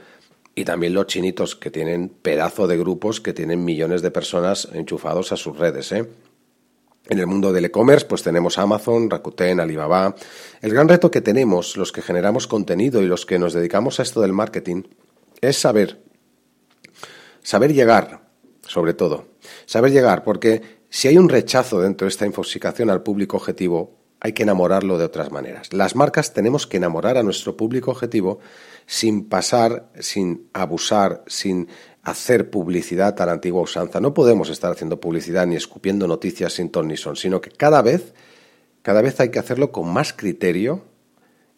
y 0.55 0.65
también 0.65 0.95
los 0.95 1.07
chinitos 1.07 1.55
que 1.55 1.71
tienen 1.71 2.09
pedazo 2.09 2.67
de 2.67 2.79
grupos 2.79 3.21
que 3.21 3.35
tienen 3.35 3.65
millones 3.65 4.03
de 4.03 4.11
personas 4.11 4.69
enchufados 4.73 5.33
a 5.33 5.37
sus 5.37 5.59
redes. 5.59 5.93
¿eh? 5.93 6.07
En 7.09 7.19
el 7.19 7.27
mundo 7.27 7.53
del 7.53 7.65
e-commerce, 7.65 8.07
pues 8.07 8.23
tenemos 8.23 8.59
Amazon, 8.59 9.11
Rakuten, 9.11 9.59
Alibaba. 9.59 10.15
El 10.61 10.73
gran 10.73 10.89
reto 10.89 11.11
que 11.11 11.21
tenemos, 11.21 11.77
los 11.77 11.93
que 11.93 12.03
generamos 12.03 12.47
contenido 12.47 13.03
y 13.03 13.07
los 13.07 13.27
que 13.27 13.39
nos 13.39 13.53
dedicamos 13.53 13.99
a 13.99 14.03
esto 14.03 14.21
del 14.21 14.33
marketing, 14.33 14.83
es 15.41 15.57
saber, 15.57 16.03
saber 17.43 17.73
llegar, 17.73 18.29
sobre 18.63 18.95
todo. 18.95 19.29
Saber 19.67 19.91
llegar, 19.91 20.23
porque 20.23 20.81
si 20.89 21.09
hay 21.09 21.19
un 21.19 21.29
rechazo 21.29 21.81
dentro 21.81 22.05
de 22.05 22.11
esta 22.11 22.27
infoxicación 22.27 22.91
al 22.91 23.03
público 23.03 23.37
objetivo, 23.37 23.99
hay 24.21 24.33
que 24.33 24.43
enamorarlo 24.43 24.99
de 24.99 25.05
otras 25.05 25.33
maneras. 25.33 25.73
Las 25.73 25.97
marcas 25.97 26.35
tenemos 26.35 26.67
que 26.67 26.77
enamorar 26.77 27.17
a 27.17 27.23
nuestro 27.23 27.57
público 27.57 27.91
objetivo 27.91 28.39
sin 28.87 29.29
pasar, 29.29 29.91
sin 29.99 30.49
abusar, 30.53 31.25
sin 31.27 31.69
hacer 32.03 32.51
publicidad 32.51 33.21
a 33.21 33.27
la 33.27 33.33
antigua 33.33 33.63
usanza. 33.63 34.01
No 34.01 34.15
podemos 34.15 34.49
estar 34.51 34.73
haciendo 34.73 35.01
publicidad 35.01 35.47
ni 35.47 35.57
escupiendo 35.57 36.07
noticias 36.07 36.55
sin 36.55 36.71
ton 36.71 36.89
ni 36.89 36.97
son, 36.97 37.17
sino 37.17 37.41
que 37.41 37.51
cada 37.51 37.83
vez, 37.83 38.15
cada 38.83 39.03
vez 39.03 39.21
hay 39.21 39.31
que 39.31 39.39
hacerlo 39.39 39.73
con 39.73 39.93
más 39.93 40.13
criterio 40.13 40.85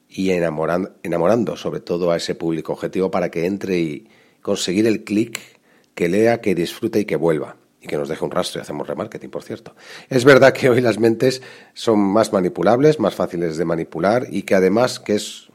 y 0.09 0.31
enamorando, 0.31 0.94
enamorando 1.02 1.57
sobre 1.57 1.81
todo 1.81 2.11
a 2.11 2.16
ese 2.16 2.35
público 2.35 2.72
objetivo 2.72 3.11
para 3.11 3.31
que 3.31 3.46
entre 3.46 3.78
y 3.78 4.09
conseguir 4.42 4.87
el 4.87 5.05
clic, 5.05 5.38
que 5.94 6.09
lea, 6.09 6.40
que 6.40 6.55
disfrute 6.55 7.00
y 7.00 7.05
que 7.05 7.16
vuelva 7.16 7.57
y 7.81 7.88
que 7.88 7.96
nos 7.96 8.09
deje 8.09 8.24
un 8.24 8.31
rastro 8.31 8.61
y 8.61 8.62
hacemos 8.62 8.87
remarketing, 8.87 9.31
por 9.31 9.42
cierto. 9.42 9.74
Es 10.09 10.24
verdad 10.24 10.52
que 10.52 10.70
hoy 10.70 10.81
las 10.81 11.00
mentes 11.00 11.42
son 11.74 11.98
más 11.98 12.33
manipulables, 12.33 13.00
más 13.00 13.14
fáciles 13.14 13.57
de 13.57 13.64
manipular 13.64 14.28
y 14.31 14.42
que 14.42 14.55
además, 14.55 15.00
que 15.00 15.16
es, 15.16 15.48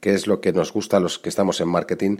que 0.00 0.12
es 0.12 0.26
lo 0.26 0.40
que 0.40 0.52
nos 0.52 0.72
gusta 0.72 0.96
a 0.96 1.00
los 1.00 1.20
que 1.20 1.28
estamos 1.28 1.60
en 1.60 1.68
marketing, 1.68 2.16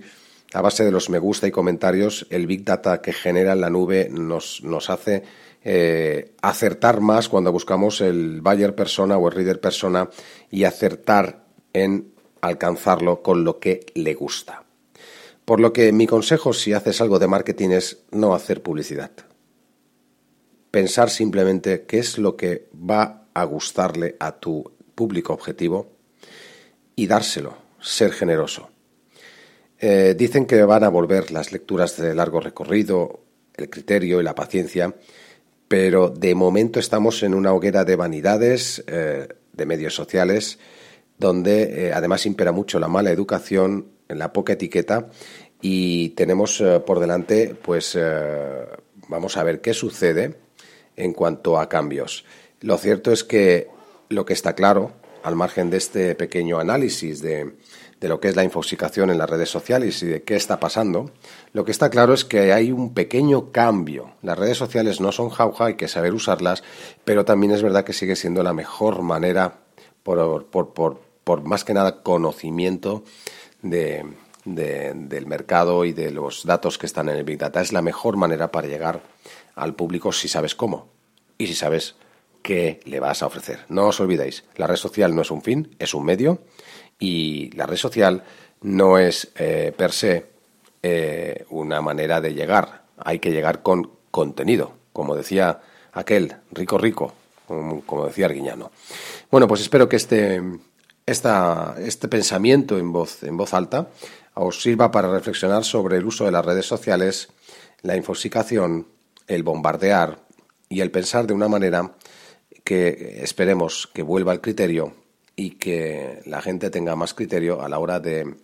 a 0.53 0.61
base 0.61 0.85
de 0.85 0.91
los 0.91 1.11
me 1.11 1.19
gusta 1.19 1.47
y 1.47 1.51
comentarios, 1.51 2.27
el 2.31 2.47
Big 2.47 2.65
Data 2.65 3.01
que 3.01 3.13
genera 3.13 3.53
en 3.53 3.61
la 3.61 3.71
nube 3.71 4.09
nos, 4.11 4.63
nos 4.65 4.91
hace 4.91 5.23
eh, 5.63 6.33
acertar 6.43 7.01
más 7.01 7.29
cuando 7.29 7.53
buscamos 7.53 8.01
el 8.01 8.41
buyer 8.41 8.75
persona 8.75 9.17
o 9.17 9.29
el 9.29 9.35
reader 9.35 9.61
persona 9.61 10.09
y 10.51 10.65
acertar 10.65 11.45
en 11.73 12.13
alcanzarlo 12.41 13.23
con 13.23 13.45
lo 13.45 13.59
que 13.59 13.87
le 13.95 14.15
gusta. 14.15 14.65
Por 15.45 15.61
lo 15.61 15.73
que 15.73 15.93
mi 15.93 16.07
consejo 16.07 16.53
si 16.53 16.73
haces 16.73 17.01
algo 17.01 17.19
de 17.19 17.29
marketing 17.29 17.71
es 17.71 18.05
no 18.11 18.35
hacer 18.35 18.63
publicidad. 18.63 19.11
Pensar 20.71 21.11
simplemente 21.11 21.85
qué 21.87 21.99
es 21.99 22.19
lo 22.19 22.37
que 22.37 22.69
va 22.75 23.27
a 23.35 23.45
gustarle 23.45 24.17
a 24.19 24.33
tu 24.39 24.73
público 24.95 25.33
objetivo 25.33 25.93
y 26.97 27.07
dárselo, 27.07 27.57
ser 27.81 28.13
generoso. 28.13 28.71
Eh, 29.83 30.15
dicen 30.17 30.45
que 30.45 30.63
van 30.63 30.85
a 30.85 30.91
volver 30.91 31.31
las 31.31 31.53
lecturas 31.53 31.97
de 31.97 32.15
largo 32.15 32.39
recorrido, 32.39 33.21
el 33.55 33.71
criterio 33.71 34.21
y 34.21 34.23
la 34.23 34.35
paciencia, 34.35 34.95
pero 35.69 36.11
de 36.11 36.35
momento 36.35 36.79
estamos 36.79 37.23
en 37.23 37.33
una 37.33 37.55
hoguera 37.55 37.87
de 37.87 37.97
vanidades, 37.97 38.85
eh, 38.87 39.27
de 39.55 39.67
medios 39.67 39.95
sociales, 39.95 40.59
donde 41.17 41.87
eh, 41.87 41.93
además 41.95 42.27
impera 42.27 42.53
mucho 42.53 42.79
la 42.79 42.89
mala 42.89 43.11
educación, 43.11 43.87
la 44.09 44.35
poca 44.35 44.53
etiqueta 44.53 45.09
y 45.63 46.11
tenemos 46.11 46.63
por 46.87 47.01
delante, 47.01 47.55
pues 47.55 47.97
vamos 49.09 49.37
a 49.37 49.45
ver 49.45 49.61
qué 49.61 49.73
sucede 49.73 50.35
en 50.97 51.13
cuanto 51.13 51.59
a 51.59 51.69
cambios. 51.69 52.25
Lo 52.61 52.77
cierto 52.77 53.13
es 53.13 53.23
que 53.25 53.69
lo 54.09 54.25
que 54.25 54.33
está 54.33 54.55
claro, 54.55 54.93
al 55.23 55.37
margen 55.37 55.71
de 55.71 55.77
este 55.77 56.15
pequeño 56.17 56.59
análisis 56.59 57.21
de, 57.23 57.53
de 58.01 58.09
lo 58.09 58.19
que 58.19 58.29
es 58.29 58.37
la 58.37 58.45
infoxicación 58.45 59.11
en 59.11 59.19
las 59.19 59.29
redes 59.29 59.51
sociales 59.51 60.03
y 60.03 60.07
de 60.07 60.23
qué 60.23 60.35
está 60.35 60.59
pasando, 60.59 61.11
lo 61.53 61.65
que 61.65 61.71
está 61.71 61.91
claro 61.91 62.15
es 62.15 62.25
que 62.25 62.53
hay 62.53 62.73
un 62.73 62.95
pequeño 62.95 63.53
cambio. 63.53 64.13
Las 64.23 64.39
redes 64.39 64.57
sociales 64.57 65.01
no 65.01 65.13
son 65.13 65.29
jauja, 65.29 65.67
hay 65.67 65.75
que 65.75 65.89
saber 65.89 66.15
usarlas, 66.15 66.63
pero 67.05 67.25
también 67.25 67.53
es 67.53 67.63
verdad 67.63 67.85
que 67.85 67.93
sigue 67.93 68.17
siendo 68.17 68.43
la 68.43 68.55
mejor 68.55 69.03
manera, 69.03 69.59
por, 70.03 70.47
por, 70.47 70.73
por, 70.73 71.01
por 71.25 71.43
más 71.43 71.65
que 71.65 71.75
nada 71.75 72.03
conocimiento 72.03 73.05
de, 73.61 74.07
del 74.45 75.27
mercado 75.27 75.85
y 75.85 75.93
de 75.93 76.11
los 76.11 76.45
datos 76.45 76.79
que 76.79 76.87
están 76.87 77.11
en 77.11 77.17
el 77.17 77.25
Big 77.25 77.39
Data. 77.39 77.61
Es 77.61 77.73
la 77.73 77.83
mejor 77.83 78.17
manera 78.17 78.51
para 78.51 78.67
llegar 78.69 79.03
al 79.55 79.75
público 79.75 80.11
si 80.13 80.29
sabes 80.29 80.55
cómo 80.55 80.89
y 81.37 81.47
si 81.47 81.55
sabes 81.55 81.97
qué 82.43 82.81
le 82.85 83.01
vas 83.01 83.23
a 83.23 83.27
ofrecer. 83.27 83.67
No 83.69 83.89
os 83.89 84.01
olvidéis, 84.01 84.45
la 84.57 84.67
red 84.67 84.77
social 84.77 85.15
no 85.15 85.23
es 85.23 85.31
un 85.31 85.43
fin, 85.43 85.75
es 85.79 85.95
un 85.95 86.05
medio 86.05 86.43
y 86.99 87.51
la 87.53 87.67
red 87.67 87.77
social 87.77 88.25
no 88.63 88.99
es 88.99 89.33
eh, 89.37 89.73
per 89.77 89.93
se 89.93 90.27
eh, 90.83 91.45
una 91.51 91.81
manera 91.81 92.21
de 92.21 92.35
llegar. 92.35 92.83
Hay 92.99 93.19
que 93.19 93.31
llegar 93.31 93.63
con 93.63 93.91
contenido, 94.11 94.73
como 94.93 95.17
decía 95.17 95.61
aquel 95.93 96.37
rico 96.53 96.79
rico, 96.79 97.13
como 97.47 98.07
decía 98.07 98.27
Arguiñano. 98.27 98.71
Bueno, 99.31 99.49
pues 99.49 99.61
espero 99.61 99.89
que 99.89 99.97
este, 99.97 100.41
este 101.07 102.09
pensamiento 102.09 102.79
en 102.79 102.93
voz, 102.93 103.23
en 103.23 103.37
voz 103.37 103.55
alta 103.55 103.89
os 104.35 104.63
sirva 104.63 104.91
para 104.91 105.11
reflexionar 105.11 105.65
sobre 105.65 105.97
el 105.97 106.07
uso 106.07 106.25
de 106.25 106.31
las 106.31 106.45
redes 106.45 106.67
sociales, 106.67 107.29
la 107.83 107.97
infoxicación, 107.97 108.87
el 109.27 109.43
bombardear 109.43 110.21
y 110.69 110.81
el 110.81 110.91
pensar 110.91 111.27
de 111.27 111.35
una 111.35 111.49
manera 111.49 111.95
que 112.65 113.21
esperemos 113.23 113.89
que 113.93 114.03
vuelva 114.03 114.33
al 114.33 114.41
criterio 114.41 114.95
y 115.37 115.53
que 115.53 116.21
la 116.27 116.43
gente 116.43 116.71
tenga 116.71 116.97
más 116.97 117.15
criterio 117.15 117.63
a 117.63 117.69
la 117.69 117.79
hora 117.79 118.01
de, 118.01 118.35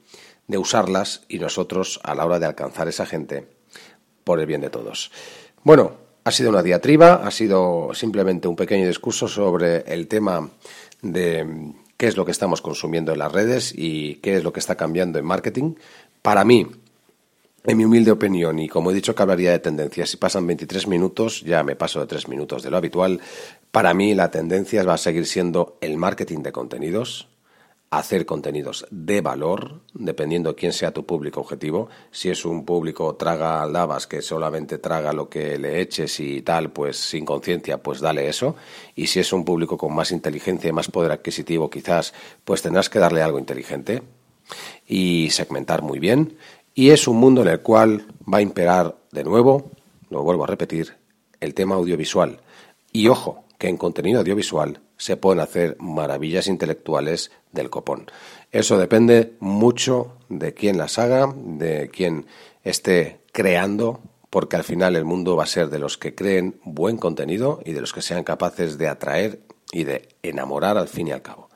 de 0.47 0.59
usarlas 0.59 1.25
y 1.29 1.39
nosotros 1.39 2.01
a 2.03 2.15
la 2.15 2.25
hora 2.25 2.39
de 2.39 2.47
alcanzar 2.47 2.89
esa 2.89 3.07
gente 3.07 3.47
por 4.25 4.41
el 4.41 4.47
bien 4.47 4.61
de 4.61 4.71
todos. 4.71 5.11
Bueno, 5.63 5.93
ha 6.25 6.33
sido 6.33 6.51
una 6.51 6.63
diatriba, 6.63 7.27
ha 7.27 7.31
sido 7.31 7.91
simplemente 7.95 8.49
un 8.49 8.57
pequeño 8.57 8.87
discurso 8.87 9.29
sobre 9.29 9.85
el 9.93 10.09
tema 10.09 10.51
de 11.03 11.73
qué 11.97 12.09
es 12.09 12.17
lo 12.17 12.25
que 12.25 12.33
estamos 12.33 12.61
consumiendo 12.61 13.13
en 13.13 13.21
las 13.21 13.33
redes 13.33 13.73
y 13.77 14.17
qué 14.17 14.37
es 14.37 14.45
lo 14.45 14.53
que 14.53 14.61
está 14.61 14.75
cambiando 14.75 15.19
en 15.19 15.25
marketing. 15.25 15.75
Para 16.23 16.45
mí, 16.45 16.67
en 17.67 17.77
mi 17.77 17.85
humilde 17.85 18.13
opinión, 18.13 18.59
y 18.59 18.69
como 18.69 18.91
he 18.91 18.95
dicho 18.95 19.15
que 19.15 19.23
hablaría 19.23 19.51
de 19.51 19.59
tendencias, 19.59 20.11
si 20.11 20.17
pasan 20.17 20.47
23 20.47 20.87
minutos, 20.87 21.43
ya 21.43 21.63
me 21.63 21.77
paso 21.77 22.01
de 22.01 22.07
3 22.07 22.29
minutos 22.29 22.63
de 22.63 22.71
lo 22.71 22.77
habitual, 22.77 23.21
para 23.71 23.93
mí 23.93 24.15
la 24.15 24.31
tendencia 24.31 24.85
va 24.85 24.95
a 24.95 24.99
seguir 24.99 25.27
siendo 25.27 25.77
el 25.81 25.97
marketing 25.97 26.43
de 26.43 26.53
contenidos, 26.53 27.29
hacer 27.91 28.27
contenidos 28.27 28.87
de 28.91 29.21
valor, 29.21 29.81
dependiendo 29.95 30.51
de 30.51 30.57
quién 30.57 30.73
sea 30.73 30.93
tu 30.93 31.07
público 31.07 31.41
objetivo. 31.41 31.89
Si 32.11 32.29
es 32.29 32.45
un 32.45 32.65
público 32.65 33.15
traga 33.15 33.65
lavas 33.67 34.07
que 34.07 34.23
solamente 34.23 34.79
traga 34.79 35.13
lo 35.13 35.29
que 35.29 35.57
le 35.59 35.81
eches 35.81 36.19
y 36.21 36.43
tal, 36.43 36.71
pues 36.71 36.97
sin 36.97 37.25
conciencia, 37.25 37.79
pues 37.79 38.01
dale 38.01 38.29
eso. 38.29 38.57
Y 38.95 39.07
si 39.07 39.21
es 39.21 39.33
un 39.33 39.45
público 39.45 39.79
con 39.79 39.95
más 39.95 40.11
inteligencia 40.11 40.69
y 40.69 40.73
más 40.73 40.91
poder 40.91 41.13
adquisitivo, 41.13 41.71
quizás, 41.71 42.13
pues 42.45 42.61
tendrás 42.63 42.91
que 42.91 42.99
darle 42.99 43.23
algo 43.23 43.39
inteligente 43.39 44.03
y 44.87 45.31
segmentar 45.31 45.83
muy 45.83 45.99
bien. 45.99 46.37
Y 46.79 46.91
es 46.91 47.09
un 47.09 47.17
mundo 47.17 47.41
en 47.41 47.49
el 47.49 47.61
cual 47.61 48.05
va 48.31 48.37
a 48.37 48.43
imperar 48.43 48.99
de 49.11 49.25
nuevo, 49.25 49.71
lo 50.11 50.23
vuelvo 50.23 50.45
a 50.45 50.47
repetir, 50.47 50.99
el 51.41 51.55
tema 51.55 51.77
audiovisual. 51.77 52.43
Y 52.93 53.09
ojo, 53.09 53.45
que 53.57 53.69
en 53.69 53.79
contenido 53.79 54.21
audiovisual 54.21 54.81
se 54.99 55.17
pueden 55.17 55.41
hacer 55.41 55.79
maravillas 55.81 56.49
intelectuales 56.49 57.31
del 57.51 57.71
copón. 57.71 58.11
Eso 58.53 58.77
depende 58.77 59.37
mucho 59.41 60.19
de 60.29 60.53
quién 60.53 60.77
las 60.77 60.99
haga, 60.99 61.35
de 61.35 61.89
quién 61.91 62.27
esté 62.63 63.21
creando, 63.33 64.03
porque 64.29 64.57
al 64.57 64.65
final 64.65 64.97
el 64.97 65.07
mundo 65.07 65.35
va 65.35 65.45
a 65.45 65.47
ser 65.47 65.71
de 65.71 65.79
los 65.79 65.97
que 65.97 66.15
creen 66.15 66.61
buen 66.63 66.99
contenido 66.99 67.63
y 67.65 67.73
de 67.73 67.81
los 67.81 67.95
que 67.95 68.03
sean 68.03 68.23
capaces 68.23 68.77
de 68.77 68.89
atraer 68.89 69.41
y 69.73 69.85
de 69.85 70.11
enamorar 70.23 70.77
al 70.77 70.89
fin 70.89 71.09
y 71.09 71.13
al 71.13 71.23
cabo. 71.23 71.49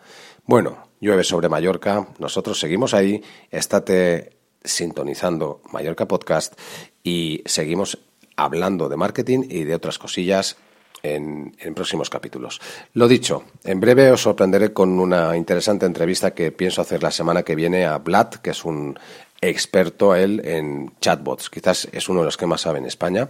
Bueno, 0.46 0.78
llueve 0.98 1.24
sobre 1.24 1.50
Mallorca, 1.50 2.09
nosotros 2.18 2.59
seguimos 2.59 2.94
ahí, 2.94 3.22
estate 3.50 4.39
sintonizando 4.64 5.62
Mallorca 5.73 6.07
Podcast 6.07 6.59
y 7.03 7.42
seguimos 7.46 7.99
hablando 8.37 8.88
de 8.88 8.96
marketing 8.96 9.44
y 9.49 9.64
de 9.64 9.75
otras 9.75 9.99
cosillas 9.99 10.57
en, 11.03 11.53
próximos 11.75 12.11
capítulos. 12.11 12.61
Lo 12.94 13.09
dicho, 13.09 13.44
en 13.64 13.81
breve 13.81 14.11
os 14.11 14.23
sorprenderé 14.23 14.73
con 14.73 14.99
una 14.99 15.37
interesante 15.37 15.87
entrevista 15.87 16.35
que 16.35 16.53
pienso 16.53 16.81
hacer 16.81 17.03
la 17.03 17.11
semana 17.11 17.42
que 17.42 17.55
viene 17.55 17.87
a 17.87 17.99
Vlad, 17.99 18.35
que 18.42 18.51
es 18.51 18.64
un 18.64 18.99
experto 19.42 20.14
él 20.14 20.42
en 20.44 20.92
chatbots. 21.01 21.49
Quizás 21.49 21.88
es 21.92 22.09
uno 22.11 22.20
de 22.20 22.27
los 22.27 22.37
que 22.37 22.46
más 22.46 22.61
sabe 22.61 22.79
en 22.79 22.85
España 22.85 23.29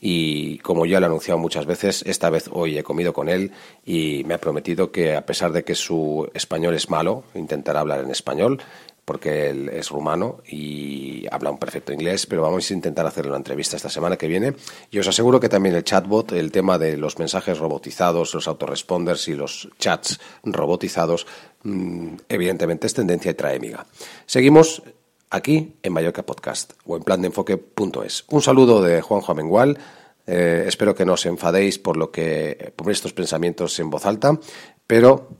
y 0.00 0.58
como 0.58 0.86
ya 0.86 0.98
lo 0.98 1.06
he 1.06 1.08
anunciado 1.08 1.38
muchas 1.38 1.66
veces, 1.66 2.02
esta 2.06 2.30
vez 2.30 2.48
hoy 2.52 2.78
he 2.78 2.82
comido 2.82 3.12
con 3.12 3.28
él 3.28 3.52
y 3.84 4.24
me 4.26 4.34
ha 4.34 4.40
prometido 4.40 4.90
que 4.90 5.14
a 5.14 5.24
pesar 5.24 5.52
de 5.52 5.62
que 5.62 5.76
su 5.76 6.28
español 6.34 6.74
es 6.74 6.90
malo, 6.90 7.24
intentará 7.34 7.80
hablar 7.80 8.00
en 8.00 8.10
español 8.10 8.60
porque 9.04 9.50
él 9.50 9.68
es 9.68 9.90
rumano 9.90 10.38
y 10.46 11.26
habla 11.30 11.50
un 11.50 11.58
perfecto 11.58 11.92
inglés, 11.92 12.26
pero 12.26 12.42
vamos 12.42 12.70
a 12.70 12.74
intentar 12.74 13.06
hacer 13.06 13.26
una 13.26 13.36
entrevista 13.36 13.76
esta 13.76 13.88
semana 13.88 14.16
que 14.16 14.28
viene. 14.28 14.54
Y 14.90 14.98
os 14.98 15.08
aseguro 15.08 15.40
que 15.40 15.48
también 15.48 15.74
el 15.74 15.84
chatbot, 15.84 16.32
el 16.32 16.52
tema 16.52 16.78
de 16.78 16.96
los 16.96 17.18
mensajes 17.18 17.58
robotizados, 17.58 18.32
los 18.34 18.46
autoresponders 18.46 19.26
y 19.28 19.34
los 19.34 19.68
chats 19.78 20.20
robotizados, 20.44 21.26
mm, 21.64 22.14
evidentemente 22.28 22.86
es 22.86 22.94
tendencia 22.94 23.32
y 23.32 23.34
trae 23.34 23.58
miga. 23.58 23.86
Seguimos 24.26 24.82
aquí 25.30 25.74
en 25.82 25.92
Mallorca 25.92 26.22
Podcast 26.22 26.74
o 26.84 26.96
en 26.96 27.02
plan 27.02 27.20
de 27.20 27.28
enfoque.es. 27.28 28.24
Un 28.28 28.42
saludo 28.42 28.82
de 28.82 29.00
Juanjo 29.00 29.32
Amengual. 29.32 29.78
Eh, 30.26 30.64
espero 30.68 30.94
que 30.94 31.04
no 31.04 31.14
os 31.14 31.26
enfadéis 31.26 31.80
por 31.80 31.96
lo 31.96 32.12
que 32.12 32.72
por 32.76 32.92
estos 32.92 33.12
pensamientos 33.12 33.78
en 33.80 33.90
voz 33.90 34.06
alta, 34.06 34.38
pero 34.86 35.30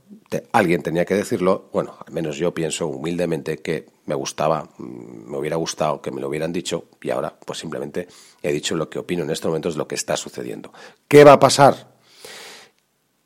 alguien 0.51 0.81
tenía 0.81 1.05
que 1.05 1.15
decirlo, 1.15 1.69
bueno, 1.71 1.95
al 2.05 2.13
menos 2.13 2.37
yo 2.37 2.53
pienso 2.53 2.87
humildemente 2.87 3.57
que 3.57 3.87
me 4.05 4.15
gustaba, 4.15 4.69
mm, 4.77 5.31
me 5.31 5.37
hubiera 5.37 5.55
gustado 5.55 6.01
que 6.01 6.11
me 6.11 6.21
lo 6.21 6.27
hubieran 6.27 6.51
dicho 6.51 6.85
y 7.01 7.09
ahora 7.09 7.37
pues 7.45 7.59
simplemente 7.59 8.07
he 8.41 8.51
dicho 8.51 8.75
lo 8.75 8.89
que 8.89 8.99
opino 8.99 9.23
en 9.23 9.29
estos 9.29 9.49
momentos, 9.49 9.75
lo 9.75 9.87
que 9.87 9.95
está 9.95 10.17
sucediendo. 10.17 10.71
¿Qué 11.07 11.23
va 11.23 11.33
a 11.33 11.39
pasar? 11.39 11.93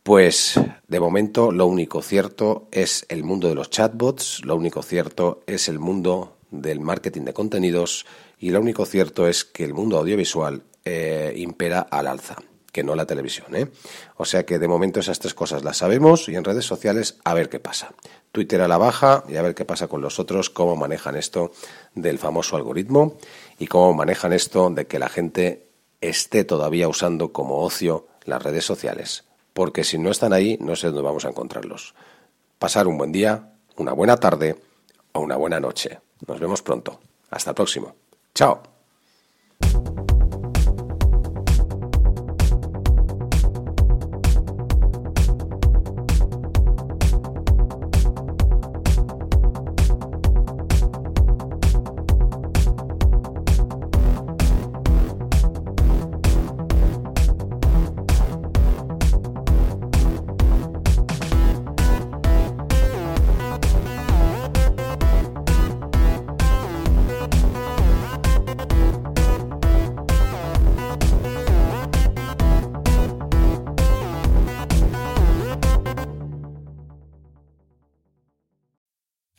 Pues 0.04 0.60
de 0.88 1.00
momento 1.00 1.52
lo 1.52 1.65
único 1.65 2.02
cierto 2.02 2.67
es 2.72 3.06
el 3.10 3.24
mundo 3.24 3.50
de 3.50 3.56
los 3.56 3.70
chatbots, 3.70 4.46
lo 4.46 4.56
único 4.56 4.82
cierto 4.82 5.43
es 5.48 5.67
el 5.67 5.80
mundo 5.80 6.38
del 6.50 6.80
marketing 6.80 7.24
de 7.24 7.34
contenidos 7.34 8.06
y 8.39 8.52
lo 8.52 8.62
único 8.62 8.86
cierto 8.86 9.28
es 9.28 9.43
que 9.43 9.65
el 9.65 9.74
mundo 9.74 9.98
audiovisual 9.98 10.63
eh, 10.86 11.34
impera 11.36 11.82
al 11.82 12.08
alza 12.08 12.38
que 12.78 12.84
no 12.84 12.94
la 12.94 13.08
televisión. 13.08 13.56
¿eh? 13.56 13.72
O 14.18 14.26
sea 14.26 14.46
que 14.46 14.60
de 14.60 14.68
momento 14.68 15.00
esas 15.00 15.18
tres 15.18 15.34
cosas 15.34 15.63
las 15.63 15.78
sabemos 15.78 16.30
y 16.30 16.36
en 16.36 16.44
redes 16.44 16.66
sociales 16.66 17.18
a 17.24 17.34
ver 17.34 17.50
qué 17.50 17.60
pasa. 17.60 17.96
Twitter 18.32 18.62
a 18.62 18.68
la 18.68 18.78
baja 18.78 19.24
y 19.28 19.36
a 19.38 19.42
ver 19.42 19.56
qué 19.56 19.66
pasa 19.66 19.88
con 19.88 20.00
los 20.00 20.20
otros, 20.20 20.52
cómo 20.52 20.76
manejan 20.76 21.16
esto 21.16 21.52
del 21.96 22.20
famoso 22.20 22.56
algoritmo 22.56 23.18
y 23.58 23.66
cómo 23.66 23.96
manejan 23.96 24.32
esto 24.32 24.70
de 24.70 24.86
que 24.86 25.00
la 25.00 25.10
gente 25.10 25.70
esté 26.02 26.44
todavía 26.44 26.88
usando 26.88 27.34
como 27.34 27.63
ocio 27.63 28.06
las 28.26 28.44
redes 28.44 28.63
sociales. 28.63 29.24
Porque 29.54 29.84
si 29.84 29.98
no 29.98 30.12
están 30.12 30.32
ahí, 30.32 30.60
no 30.62 30.76
sé 30.76 30.86
dónde 30.86 31.02
vamos 31.02 31.26
a 31.26 31.30
encontrarlos. 31.30 31.96
Pasar 32.60 32.86
un 32.86 33.00
buen 33.00 33.12
día, 33.12 33.54
una 33.78 33.94
buena 33.94 34.18
tarde 34.18 34.56
o 35.13 35.22
una 35.22 35.36
buena 35.36 35.60
noche. 35.60 36.00
Nos 36.28 36.40
vemos 36.40 36.62
pronto. 36.62 37.00
Hasta 37.32 37.50
el 37.50 37.56
próximo. 37.56 37.96
Chao. 38.36 38.62